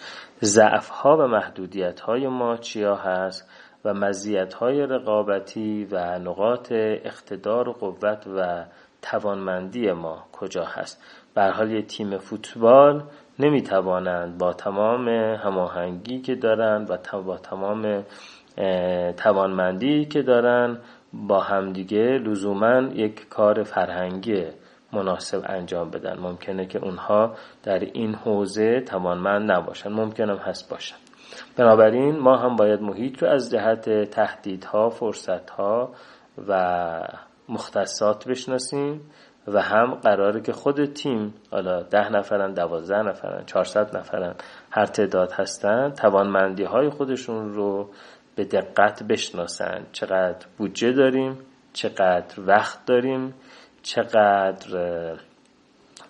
ضعف 0.42 0.88
ها 0.88 1.16
و 1.16 1.26
محدودیت 1.26 2.00
های 2.00 2.28
ما 2.28 2.56
چیا 2.56 2.96
هست 2.96 3.50
و 3.84 3.94
مزیت 3.94 4.54
های 4.54 4.86
رقابتی 4.86 5.88
و 5.90 6.18
نقاط 6.18 6.72
اقتدار 6.72 7.68
و 7.68 7.72
قوت 7.72 8.26
و 8.26 8.64
توانمندی 9.02 9.92
ما 9.92 10.24
کجا 10.32 10.64
هست؟ 10.64 11.02
به 11.34 11.42
حال 11.42 11.70
یه 11.70 11.82
تیم 11.82 12.18
فوتبال 12.18 13.02
نمی 13.38 13.62
توانند 13.62 14.38
با 14.38 14.52
تمام 14.52 15.08
هماهنگی 15.08 16.20
که 16.20 16.34
دارند 16.34 16.90
و 16.90 17.22
با 17.22 17.38
تمام 17.38 18.04
توانمندی 19.16 20.04
که 20.04 20.22
دارند 20.22 20.78
با 21.12 21.40
همدیگه 21.40 22.18
لزوما 22.18 22.80
یک 22.80 23.28
کار 23.28 23.62
فرهنگی 23.62 24.44
مناسب 24.92 25.42
انجام 25.46 25.90
بدن. 25.90 26.18
ممکنه 26.18 26.66
که 26.66 26.78
اونها 26.78 27.34
در 27.62 27.78
این 27.78 28.14
حوزه 28.14 28.80
توانمند 28.80 29.52
نباشن 29.52 29.92
ممکنم 29.92 30.36
هست 30.36 30.70
باشن 30.70 30.96
بنابراین 31.56 32.18
ما 32.18 32.36
هم 32.36 32.56
باید 32.56 32.82
محیط 32.82 33.22
رو 33.22 33.28
از 33.28 33.50
جهت 33.50 34.10
تهدیدها 34.10 34.90
فرصتها 34.90 35.92
و 36.48 37.02
مختصات 37.48 38.28
بشناسیم 38.28 39.00
و 39.46 39.60
هم 39.60 39.94
قراره 39.94 40.40
که 40.40 40.52
خود 40.52 40.84
تیم 40.84 41.34
حالا 41.50 41.82
ده 41.82 42.08
نفرن 42.08 42.52
دوازده 42.52 43.02
نفرن 43.02 43.44
چهارصد 43.46 43.96
نفرن 43.96 44.34
هر 44.70 44.86
تعداد 44.86 45.32
هستن 45.32 45.90
توانمندی 45.90 46.64
های 46.64 46.90
خودشون 46.90 47.52
رو 47.52 47.90
به 48.34 48.44
دقت 48.44 49.02
بشناسن. 49.02 49.86
چقدر 49.92 50.46
بودجه 50.58 50.92
داریم 50.92 51.38
چقدر 51.72 52.40
وقت 52.46 52.86
داریم 52.86 53.34
چقدر 53.82 54.68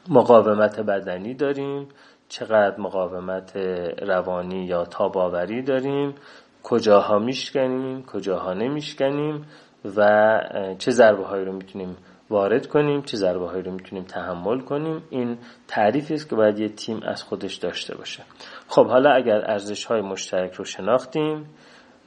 مقاومت 0.08 0.80
بدنی 0.80 1.34
داریم 1.34 1.88
چقدر 2.28 2.80
مقاومت 2.80 3.56
روانی 4.02 4.64
یا 4.64 4.84
تاباوری 4.84 5.62
داریم 5.62 6.14
کجاها 6.62 7.18
میشکنیم 7.18 8.02
کجاها 8.02 8.54
نمیشکنیم 8.54 9.46
و 9.96 10.40
چه 10.78 10.90
ضربه 10.90 11.24
هایی 11.24 11.44
رو 11.44 11.52
می‌تونیم 11.52 11.96
وارد 12.32 12.66
کنیم 12.66 13.02
چه 13.02 13.16
ضربه 13.16 13.46
هایی 13.46 13.62
رو 13.62 13.72
می‌تونیم 13.72 14.04
تحمل 14.04 14.60
کنیم 14.60 15.02
این 15.10 15.38
تعریفی 15.68 16.14
است 16.14 16.28
که 16.28 16.36
باید 16.36 16.58
یه 16.58 16.68
تیم 16.68 17.00
از 17.02 17.22
خودش 17.22 17.54
داشته 17.54 17.96
باشه. 17.96 18.22
خب 18.68 18.86
حالا 18.86 19.10
اگر 19.10 19.50
ارزش 19.50 19.84
های 19.84 20.00
مشترک 20.00 20.52
رو 20.52 20.64
شناختیم 20.64 21.46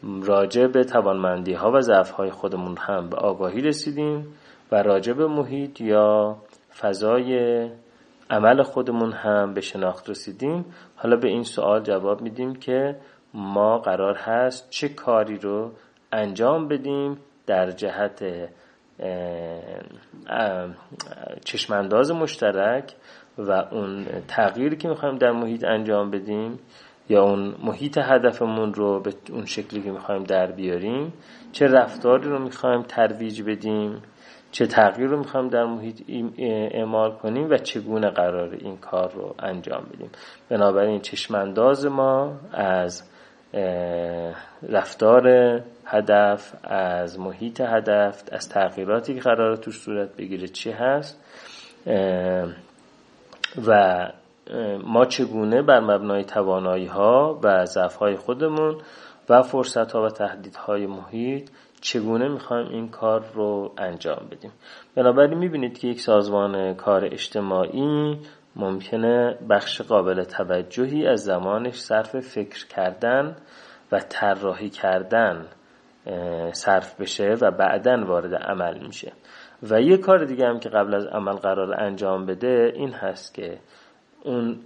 راجع 0.03 0.67
به 0.67 0.83
توانمندی 0.83 1.53
ها 1.53 1.71
و 1.71 1.81
ضعف 1.81 2.11
های 2.11 2.29
خودمون 2.31 2.77
هم 2.77 3.09
به 3.09 3.17
آگاهی 3.17 3.61
رسیدیم 3.61 4.27
و 4.71 4.83
راجع 4.83 5.13
به 5.13 5.27
محیط 5.27 5.81
یا 5.81 6.37
فضای 6.79 7.69
عمل 8.29 8.63
خودمون 8.63 9.11
هم 9.11 9.53
به 9.53 9.61
شناخت 9.61 10.09
رسیدیم. 10.09 10.65
حالا 10.95 11.15
به 11.15 11.27
این 11.27 11.43
سوال 11.43 11.83
جواب 11.83 12.21
میدیم 12.21 12.55
که 12.55 12.95
ما 13.33 13.77
قرار 13.77 14.15
هست 14.15 14.69
چه 14.69 14.89
کاری 14.89 15.37
رو 15.37 15.71
انجام 16.11 16.67
بدیم 16.67 17.17
در 17.47 17.71
جهت 17.71 18.23
چشمانداز 21.45 22.11
مشترک 22.11 22.93
و 23.37 23.51
اون 23.51 24.05
تغییری 24.27 24.77
که 24.77 24.87
می‌خوایم 24.87 25.17
در 25.17 25.31
محیط 25.31 25.63
انجام 25.63 26.11
بدیم 26.11 26.59
یا 27.09 27.23
اون 27.23 27.55
محیط 27.63 27.97
هدفمون 27.97 28.73
رو 28.73 28.99
به 28.99 29.13
اون 29.29 29.45
شکلی 29.45 29.81
که 29.81 29.91
می‌خوایم 29.91 30.23
در 30.23 30.51
بیاریم 30.51 31.13
چه 31.51 31.67
رفتاری 31.67 32.29
رو 32.29 32.39
می‌خوایم 32.39 32.81
ترویج 32.81 33.41
بدیم 33.41 34.01
چه 34.51 34.67
تغییر 34.67 35.07
رو 35.09 35.17
می‌خوایم 35.17 35.47
در 35.47 35.63
محیط 35.63 36.01
اعمال 36.71 37.11
کنیم 37.11 37.49
و 37.49 37.57
چگونه 37.57 38.09
قرار 38.09 38.53
این 38.53 38.77
کار 38.77 39.11
رو 39.11 39.35
انجام 39.39 39.83
بدیم. 39.93 40.09
بنابراین 40.49 40.99
چشمانداز 40.99 41.85
ما 41.85 42.33
از 42.53 43.03
رفتار 44.69 45.23
هدف 45.85 46.53
از 46.63 47.19
محیط 47.19 47.61
هدف 47.61 48.23
از 48.31 48.49
تغییراتی 48.49 49.15
که 49.15 49.21
قرار 49.21 49.55
توش 49.55 49.79
صورت 49.79 50.15
بگیره 50.15 50.47
چی 50.47 50.71
هست. 50.71 51.21
و 53.67 54.09
ما 54.83 55.05
چگونه 55.05 55.61
بر 55.61 55.79
مبنای 55.79 56.23
توانایی 56.23 56.85
ها 56.85 57.39
و 57.43 57.65
ضعف 57.65 57.95
های 57.95 58.15
خودمون 58.15 58.77
و 59.29 59.41
فرصت 59.41 59.91
ها 59.91 60.03
و 60.03 60.09
تهدیدهای 60.09 60.85
محیط 60.85 61.49
چگونه 61.81 62.27
می‌خوایم 62.27 62.67
این 62.67 62.89
کار 62.89 63.25
رو 63.33 63.73
انجام 63.77 64.27
بدیم؟ 64.31 64.51
بنابراین 64.95 65.37
می‌بینید 65.37 65.77
که 65.77 65.87
یک 65.87 66.01
سازمان 66.01 66.73
کار 66.73 67.05
اجتماعی 67.05 68.19
ممکنه 68.55 69.37
بخش 69.49 69.81
قابل 69.81 70.23
توجهی 70.23 71.07
از 71.07 71.23
زمانش 71.23 71.81
صرف 71.81 72.19
فکر 72.19 72.67
کردن 72.67 73.35
و 73.91 73.99
طراحی 73.99 74.69
کردن 74.69 75.45
صرف 76.51 77.01
بشه 77.01 77.35
و 77.41 77.51
بعدا 77.51 78.05
وارد 78.05 78.35
عمل 78.35 78.85
میشه. 78.85 79.11
و 79.69 79.81
یه 79.81 79.97
کار 79.97 80.25
دیگه 80.25 80.47
هم 80.47 80.59
که 80.59 80.69
قبل 80.69 80.95
از 80.95 81.05
عمل 81.05 81.33
قرار 81.33 81.81
انجام 81.81 82.25
بده 82.25 82.71
این 82.75 82.91
هست 82.91 83.33
که 83.33 83.57
اون 84.23 84.59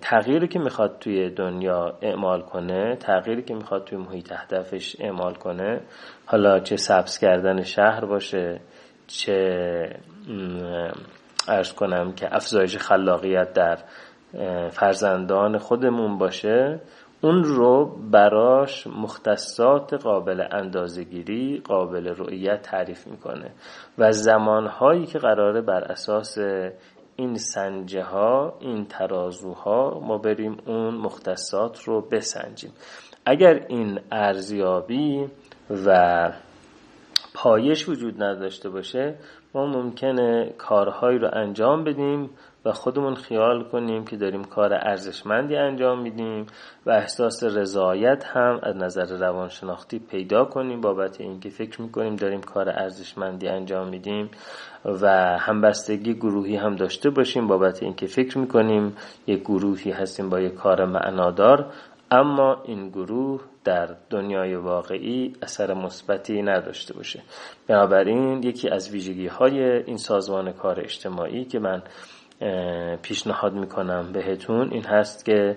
تغییری 0.00 0.48
که 0.48 0.58
می‌خواد 0.58 0.98
توی 1.00 1.30
دنیا 1.30 1.98
اعمال 2.02 2.42
کنه 2.42 2.96
تغییری 2.96 3.42
که 3.42 3.54
می‌خواد 3.54 3.84
توی 3.84 3.98
محیط 3.98 4.32
هدفش 4.32 4.96
اعمال 5.00 5.34
کنه 5.34 5.80
حالا 6.26 6.60
چه 6.60 6.76
سبز 6.76 7.18
کردن 7.18 7.62
شهر 7.62 8.04
باشه 8.04 8.60
چه 9.06 10.00
ارز 11.48 11.72
کنم 11.72 12.12
که 12.12 12.34
افزایش 12.34 12.76
خلاقیت 12.76 13.52
در 13.52 13.78
فرزندان 14.70 15.58
خودمون 15.58 16.18
باشه 16.18 16.80
اون 17.22 17.44
رو 17.44 17.84
براش 18.10 18.86
مختصات 18.86 19.94
قابل 19.94 20.46
اندازگیری 20.50 21.62
قابل 21.64 22.14
رؤیت 22.16 22.62
تعریف 22.62 23.06
می‌کنه 23.06 23.50
و 23.98 24.12
زمانهایی 24.12 25.06
که 25.06 25.18
قراره 25.18 25.60
بر 25.60 25.84
اساس 25.84 26.38
این 27.16 27.36
سنجه 27.36 28.02
ها 28.02 28.54
این 28.60 28.84
ترازوها 28.84 30.00
ما 30.06 30.18
بریم 30.18 30.56
اون 30.66 30.94
مختصات 30.94 31.82
رو 31.82 32.00
بسنجیم. 32.00 32.70
اگر 33.26 33.66
این 33.68 34.00
ارزیابی 34.12 35.26
و 35.86 36.32
پایش 37.34 37.88
وجود 37.88 38.22
نداشته 38.22 38.68
باشه 38.70 39.14
ما 39.54 39.66
ممکنه 39.66 40.54
کارهایی 40.58 41.18
رو 41.18 41.28
انجام 41.32 41.84
بدیم 41.84 42.30
و 42.64 42.72
خودمون 42.72 43.14
خیال 43.14 43.64
کنیم 43.64 44.04
که 44.04 44.16
داریم 44.16 44.44
کار 44.44 44.74
ارزشمندی 44.74 45.56
انجام 45.56 46.02
میدیم 46.02 46.46
و 46.86 46.90
احساس 46.90 47.44
رضایت 47.44 48.24
هم 48.24 48.60
از 48.62 48.76
نظر 48.76 49.16
روانشناختی 49.16 49.98
پیدا 49.98 50.44
کنیم 50.44 50.80
بابت 50.80 51.20
اینکه 51.20 51.50
فکر 51.50 51.82
می‌کنیم 51.82 52.16
داریم 52.16 52.40
کار 52.40 52.68
ارزشمندی 52.68 53.48
انجام 53.48 53.88
میدیم 53.88 54.30
و 54.84 55.08
همبستگی 55.38 56.14
گروهی 56.14 56.56
هم 56.56 56.76
داشته 56.76 57.10
باشیم 57.10 57.46
بابت 57.46 57.82
اینکه 57.82 58.06
فکر 58.06 58.38
می‌کنیم 58.38 58.96
یک 59.26 59.40
گروهی 59.40 59.90
هستیم 59.90 60.28
با 60.28 60.40
یک 60.40 60.54
کار 60.54 60.84
معنادار 60.84 61.72
اما 62.10 62.62
این 62.64 62.88
گروه 62.88 63.40
در 63.64 63.96
دنیای 64.10 64.54
واقعی 64.54 65.32
اثر 65.42 65.74
مثبتی 65.74 66.42
نداشته 66.42 66.94
باشه. 66.94 67.22
بنابراین 67.66 68.42
یکی 68.42 68.68
از 68.68 68.90
ویژگی 68.90 69.26
های 69.26 69.62
این 69.62 69.96
سازمان 69.96 70.52
کار 70.52 70.80
اجتماعی 70.80 71.44
که 71.44 71.58
من 71.58 71.82
پیشنهاد 73.02 73.52
می‌کنم 73.52 74.12
بهتون. 74.12 74.70
این 74.70 74.84
هست 74.84 75.24
که 75.24 75.56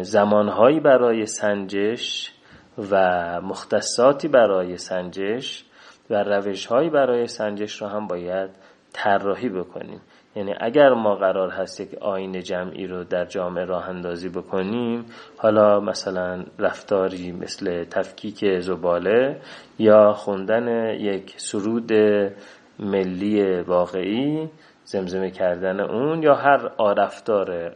زمانهایی 0.00 0.80
برای 0.80 1.26
سنجش 1.26 2.32
و 2.90 2.96
مختصاتی 3.40 4.28
برای 4.28 4.76
سنجش 4.76 5.64
و 6.10 6.22
روشهایی 6.22 6.90
برای 6.90 7.26
سنجش 7.26 7.82
رو 7.82 7.88
هم 7.88 8.06
باید 8.06 8.50
طراحی 8.92 9.48
بکنیم. 9.48 10.00
یعنی 10.36 10.54
اگر 10.60 10.92
ما 10.94 11.14
قرار 11.14 11.50
هست 11.50 11.80
یک 11.80 11.94
آین 11.94 12.42
جمعی 12.42 12.86
رو 12.86 13.04
در 13.04 13.24
جامعه 13.24 13.64
راه 13.64 13.88
اندازی 13.88 14.28
بکنیم 14.28 15.04
حالا 15.36 15.80
مثلا 15.80 16.44
رفتاری 16.58 17.32
مثل 17.32 17.84
تفکیک 17.84 18.60
زباله 18.60 19.40
یا 19.78 20.12
خوندن 20.12 20.94
یک 20.94 21.34
سرود 21.36 21.92
ملی 22.78 23.60
واقعی 23.60 24.48
زمزمه 24.86 25.30
کردن 25.30 25.80
اون 25.80 26.22
یا 26.22 26.34
هر 26.34 26.70
آرفتار 26.76 27.72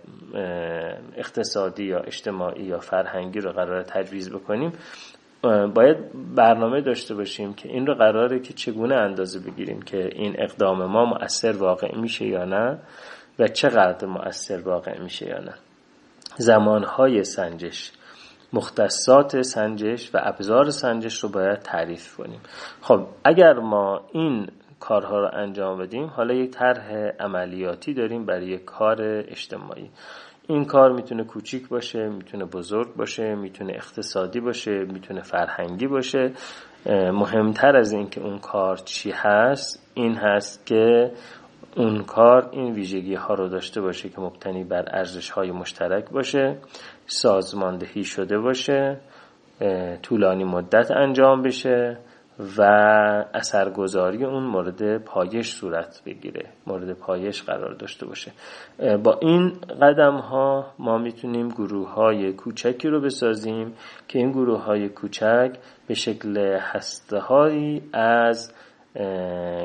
اقتصادی 1.16 1.85
یا 1.85 1.99
اجتماعی 1.99 2.62
یا 2.62 2.79
فرهنگی 2.79 3.40
رو 3.40 3.53
قرار 3.53 3.83
تجویز 3.83 4.31
بکنیم 4.31 4.73
باید 5.75 5.96
برنامه 6.35 6.81
داشته 6.81 7.14
باشیم 7.14 7.55
که 7.55 7.68
این 7.68 7.87
رو 7.87 7.94
قراره 7.94 8.40
که 8.40 8.53
چگونه 8.53 8.94
اندازه 8.94 9.40
بگیریم 9.40 9.83
که 9.83 10.11
این 10.12 10.35
اقدام 10.38 10.85
ما 10.85 11.05
مؤثر 11.05 11.53
واقع 11.53 11.96
میشه 11.96 12.27
یا 12.27 12.44
نه 12.44 12.79
و 13.38 13.49
چقدر 13.49 14.07
مؤثر 14.07 14.61
واقع 14.61 14.99
میشه 14.99 15.29
یا 15.29 15.38
نه. 15.38 15.55
زمانهای 16.37 17.25
سنجش 17.25 17.92
مختصات 18.53 19.42
سنجش 19.42 20.14
و 20.14 20.18
ابزار 20.23 20.70
سنجش 20.70 21.18
رو 21.25 21.29
باید 21.29 21.59
تعریف 21.59 22.16
کنیم. 22.16 22.40
خب 22.81 23.07
اگر 23.25 23.53
ما 23.53 24.01
این 24.12 24.46
کارها 24.81 25.21
رو 25.21 25.31
انجام 25.33 25.79
بدیم 25.79 26.07
حالا 26.07 26.35
یک 26.35 26.51
طرح 26.51 26.93
عملیاتی 27.21 27.95
داریم 27.95 28.27
برای 28.27 28.59
کار 28.59 29.03
اجتماعی. 29.03 29.90
این 30.49 30.64
کار 30.64 30.93
می‌تونه 30.93 31.25
کوچیک 31.25 31.69
باشه 31.69 32.09
می‌تونه 32.09 32.45
بزرگ 32.45 32.95
باشه 32.97 33.35
می‌تونه 33.35 33.73
اقتصادی 33.73 34.40
باشه 34.40 34.85
می‌تونه 34.85 35.21
فرهنگی 35.23 35.87
باشه. 35.87 36.33
مهمتر 37.12 37.77
از 37.77 37.93
این 37.93 38.11
که 38.11 38.21
اون 38.21 38.38
کار 38.38 38.77
چی 38.77 39.11
هست 39.11 39.90
این 39.95 40.14
هست 40.14 40.66
که 40.66 41.12
اون 41.77 42.03
کار 42.03 42.49
این 42.53 42.73
ویژگی 42.73 43.14
ها 43.14 43.35
رو 43.35 43.49
داشته 43.49 43.81
باشه 43.81 44.09
که 44.09 44.21
مبتنی 44.21 44.64
بر 44.64 44.85
ارزش 44.88 45.31
های 45.31 45.51
مشترک 45.51 46.11
باشه 46.11 46.57
سازماندهی 47.07 48.05
شده 48.05 48.38
باشه 48.38 49.01
طولانی 50.03 50.45
مدت 50.45 50.90
انجام 50.90 51.43
بشه. 51.43 51.99
و 52.59 52.62
اثرگذاری 53.35 54.24
اون 54.24 54.42
مورد 54.42 54.98
پایش 54.98 55.55
صورت 55.55 56.03
بگیره 56.07 56.46
مورد 56.66 56.92
پایش 56.92 57.42
قرار 57.42 57.74
داشته 57.74 58.07
باشه. 58.07 58.33
با 59.03 59.18
این 59.20 59.53
قدم 59.83 60.16
ها 60.16 60.66
ما 60.79 60.98
می‌تونیم 60.98 61.48
گروه 61.48 61.94
های 61.94 62.33
کوچکی 62.33 62.88
رو 62.88 63.00
بسازیم 63.00 63.72
که 64.09 64.18
این 64.18 64.31
گروه 64.31 64.62
های 64.62 64.88
کوچک 64.88 65.53
به 65.87 65.94
شکل 65.94 66.37
هسته 66.61 67.18
هایی 67.18 67.83
از 67.92 68.53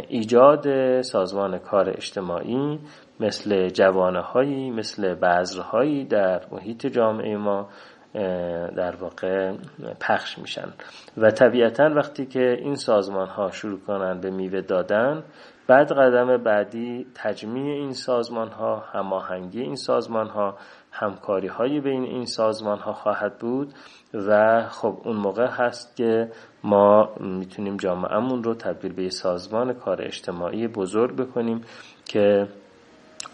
ایجاد 0.08 1.02
سازمان 1.02 1.58
کار 1.58 1.90
اجتماعی 1.90 2.80
مثل 3.20 3.70
جوانه 3.70 4.22
هایی 4.22 4.72
مثل 4.72 5.14
بذرهایی 5.14 6.06
در 6.06 6.42
محیط 6.52 6.88
جامعه 6.88 7.38
ما 7.38 7.70
در 8.76 8.96
واقع 8.96 9.54
پخش 10.00 10.38
میشن. 10.38 10.74
و 11.18 11.32
طبیعتا 11.32 11.90
وقتی 11.96 12.26
که 12.26 12.58
این 12.60 12.76
سازمان 12.76 13.28
ها 13.28 13.52
شروع 13.52 13.80
کنن 13.80 14.20
به 14.20 14.30
میوه 14.30 14.62
دادن 14.62 15.24
بعد 15.68 15.92
قدم 15.92 16.38
بعدی 16.38 17.08
تجمیع 17.16 17.74
این 17.74 17.94
سازمان 17.94 18.48
ها 18.48 18.84
هماهنگی 18.94 19.62
این 19.62 19.76
سازمان 19.76 20.28
ها 20.28 20.58
همکاری 20.92 21.48
های 21.48 21.80
بین 21.80 22.04
این 22.04 22.26
سازمان 22.26 22.80
ها 22.80 22.94
خواهد 22.94 23.38
بود 23.38 23.74
و 24.14 24.62
خب 24.70 24.98
اون 25.04 25.16
موقع 25.16 25.48
هست 25.48 25.96
که 25.96 26.32
ما 26.64 27.10
می‌تونیم 27.20 27.78
جامعهمون 27.78 28.44
رو 28.44 28.54
تبدیل 28.54 28.94
به 28.94 29.10
سازمان 29.10 29.74
کار 29.74 30.02
اجتماعی 30.02 30.68
بزرگ 30.68 31.16
بکنیم 31.16 31.62
که 32.06 32.48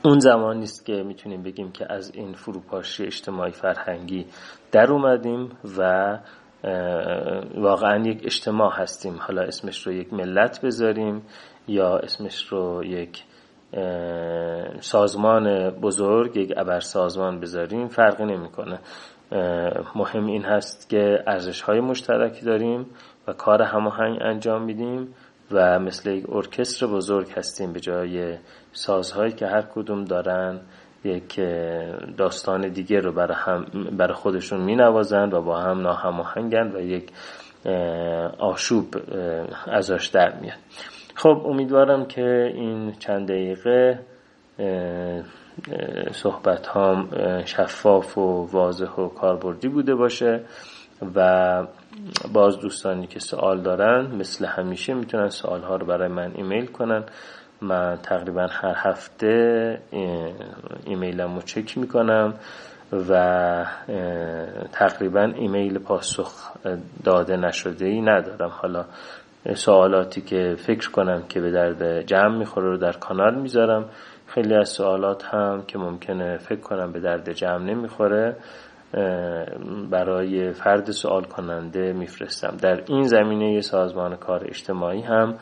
اون 0.03 0.19
زمان 0.19 0.57
نیست 0.57 0.85
که 0.85 1.03
می‌تونیم 1.03 1.43
بگیم 1.43 1.71
که 1.71 1.93
از 1.93 2.11
این 2.15 2.33
فروپاشی 2.33 3.05
اجتماعی 3.05 3.51
فرهنگی 3.51 4.25
در 4.71 4.91
اومدیم 4.91 5.49
و 5.77 6.19
واقعا 7.55 8.03
یک 8.05 8.21
اجتماع 8.25 8.73
هستیم. 8.73 9.15
حالا 9.19 9.41
اسمش 9.41 9.87
رو 9.87 9.93
یک 9.93 10.13
ملت 10.13 10.61
بذاریم 10.61 11.21
یا 11.67 11.97
اسمش 11.97 12.47
رو 12.47 12.83
یک 12.85 13.23
سازمان 14.79 15.69
بزرگ 15.69 16.37
یک 16.37 16.53
ابر 16.57 16.79
سازمان 16.79 17.39
بذاریم 17.39 17.87
فرقی 17.87 18.25
نمی‌کنه. 18.25 18.79
مهم 19.95 20.25
این 20.25 20.43
هست 20.43 20.89
که 20.89 21.23
ارزش 21.27 21.61
های 21.61 21.79
مشترکی 21.79 22.45
داریم 22.45 22.85
و 23.27 23.33
کار 23.33 23.61
هماهنگ 23.61 24.17
انجام 24.21 24.61
میدیم 24.63 25.15
و 25.53 25.79
مثل 25.79 26.09
یک 26.09 26.25
ارکستر 26.29 26.87
بزرگ 26.87 27.31
هستیم 27.31 27.73
به 27.73 27.79
جای 27.79 28.37
سازهایی 28.73 29.31
که 29.31 29.47
هر 29.47 29.61
کدوم 29.61 30.03
دارن 30.03 30.59
یک 31.03 31.39
داستان 32.17 32.69
دیگه 32.69 32.99
رو 32.99 33.11
برای, 33.11 33.37
هم 33.39 33.65
برای 33.97 34.13
خودشون 34.13 34.61
می 34.61 34.75
نوازن 34.75 35.29
و 35.33 35.41
با 35.41 35.59
هم 35.59 35.81
ناهماهنگن 35.81 36.71
و 36.75 36.81
یک 36.81 37.11
آشوب 38.39 38.95
ازش 39.67 40.07
در 40.07 40.39
میاد. 40.39 40.57
خب 41.15 41.41
امیدوارم 41.45 42.05
که 42.05 42.51
این 42.55 42.91
چند 42.91 43.27
دقیقه 43.27 43.99
صحبت 46.11 46.67
هم 46.67 47.07
شفاف 47.45 48.17
و 48.17 48.47
واضح 48.51 48.91
و 48.91 49.07
کاربردی 49.07 49.67
بوده 49.67 49.95
باشه 49.95 50.41
و 51.15 51.63
باز 52.33 52.59
دوستانی 52.59 53.07
که 53.07 53.19
سوال 53.19 53.61
دارن 53.61 54.15
مثل 54.15 54.45
همیشه 54.45 54.93
می‌تونن 54.93 55.29
سوال 55.29 55.61
ها 55.61 55.75
رو 55.75 55.85
برای 55.85 56.07
من 56.07 56.31
ایمیل 56.35 56.65
کنن. 56.65 57.03
من 57.61 57.97
تقریبا 58.03 58.47
هر 58.51 58.75
هفته 58.75 59.81
ایمیلم 60.85 61.35
رو 61.35 61.41
چک 61.41 61.77
می‌کنم 61.77 62.33
و 63.09 63.65
تقریبا 64.71 65.31
ایمیل 65.35 65.79
پاسخ 65.79 66.51
داده 67.03 67.37
نشده 67.37 67.85
ای 67.85 68.01
ندارم. 68.01 68.49
حالا 68.49 68.85
سوالاتی 69.55 70.21
که 70.21 70.55
فکر 70.57 70.91
کنم 70.91 71.23
که 71.29 71.41
به 71.41 71.51
درد 71.51 72.01
جمع 72.01 72.37
می‌خوره 72.37 72.69
رو 72.69 72.77
در 72.77 72.91
کانال 72.91 73.35
می‌ذارم. 73.35 73.85
خیلی 74.33 74.55
از 74.55 74.69
سوالات 74.69 75.25
هم 75.25 75.63
که 75.67 75.77
ممکنه 75.77 76.37
فکر 76.37 76.59
کنم 76.59 76.91
به 76.91 76.99
درد 76.99 77.31
جمع 77.33 77.63
نمی‌خوره 77.63 78.35
برای 79.89 80.53
فرد 80.53 80.91
سوال 80.91 81.23
کننده 81.23 81.93
میفرستم. 81.93 82.57
در 82.61 82.83
این 82.87 83.03
زمینه 83.03 83.61
سازمان 83.61 84.15
کار 84.15 84.43
اجتماعی 84.47 85.01
هم 85.01 85.35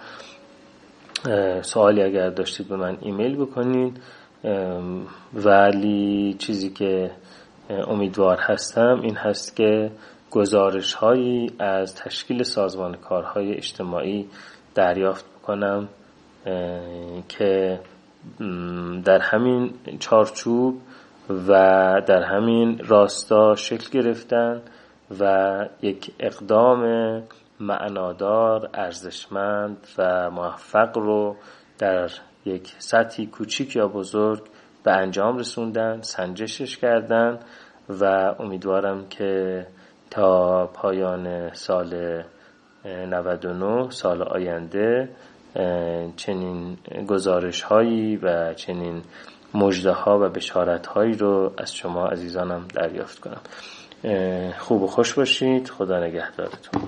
سوالی 1.62 2.04
اگر 2.04 2.30
داشتید 2.30 2.68
به 2.68 2.76
من 2.76 2.98
ایمیل 3.02 3.36
بکنید. 3.36 4.02
ولی 5.34 6.36
چیزی 6.40 6.70
که 6.70 7.12
امیدوار 7.70 8.38
هستم 8.40 9.00
این 9.04 9.16
هست 9.16 9.56
که 9.56 9.92
گزارش 10.32 10.94
هایی 10.94 11.52
از 11.60 11.96
تشکیل 11.96 12.44
سازمان 12.44 12.96
کارهای 12.96 13.54
اجتماعی 13.54 14.30
دریافت 14.76 15.26
بکنم 15.26 15.90
که 17.28 17.80
در 19.06 19.20
همین 19.20 19.74
چارچوب 20.00 20.82
و 21.48 21.52
در 22.08 22.24
همین 22.24 22.82
راستا 22.88 23.56
شکل 23.56 24.02
گرفتن 24.02 24.62
و 25.20 25.66
یک 25.82 26.12
اقدام 26.20 26.84
معنادار 27.60 28.70
ارزشمند 28.74 29.88
و 29.98 30.32
موفق 30.32 30.98
رو 30.98 31.36
در 31.78 32.10
یک 32.46 32.76
سطحی 32.78 33.26
کوچیک 33.26 33.76
یا 33.76 33.88
بزرگ 33.88 34.42
به 34.84 34.92
انجام 34.92 35.38
رسوندن 35.38 36.02
سنجشش 36.02 36.78
کردن 36.78 37.40
و 37.90 38.04
امیدوارم 38.40 39.08
که 39.10 39.66
تا 40.12 40.66
پایان 40.68 41.54
سال 41.54 42.24
99 42.86 43.90
سال 43.90 44.22
آینده 44.22 45.10
چنین 46.16 46.78
گزارش 47.08 47.62
هایی 47.62 48.16
و 48.16 48.54
چنین 48.54 49.02
مجده 49.54 49.92
ها 49.92 50.20
و 50.20 50.30
بشارت 50.30 50.88
هایی 50.88 51.14
رو 51.14 51.54
از 51.58 51.76
شما 51.76 52.08
عزیزانم 52.08 52.68
دریافت 52.76 53.20
کنم. 53.20 53.42
خوب 54.58 54.82
و 54.82 54.88
خوش 54.88 55.14
باشید. 55.14 55.70
خدا 55.70 56.00
نگهدارتون. 56.00 56.82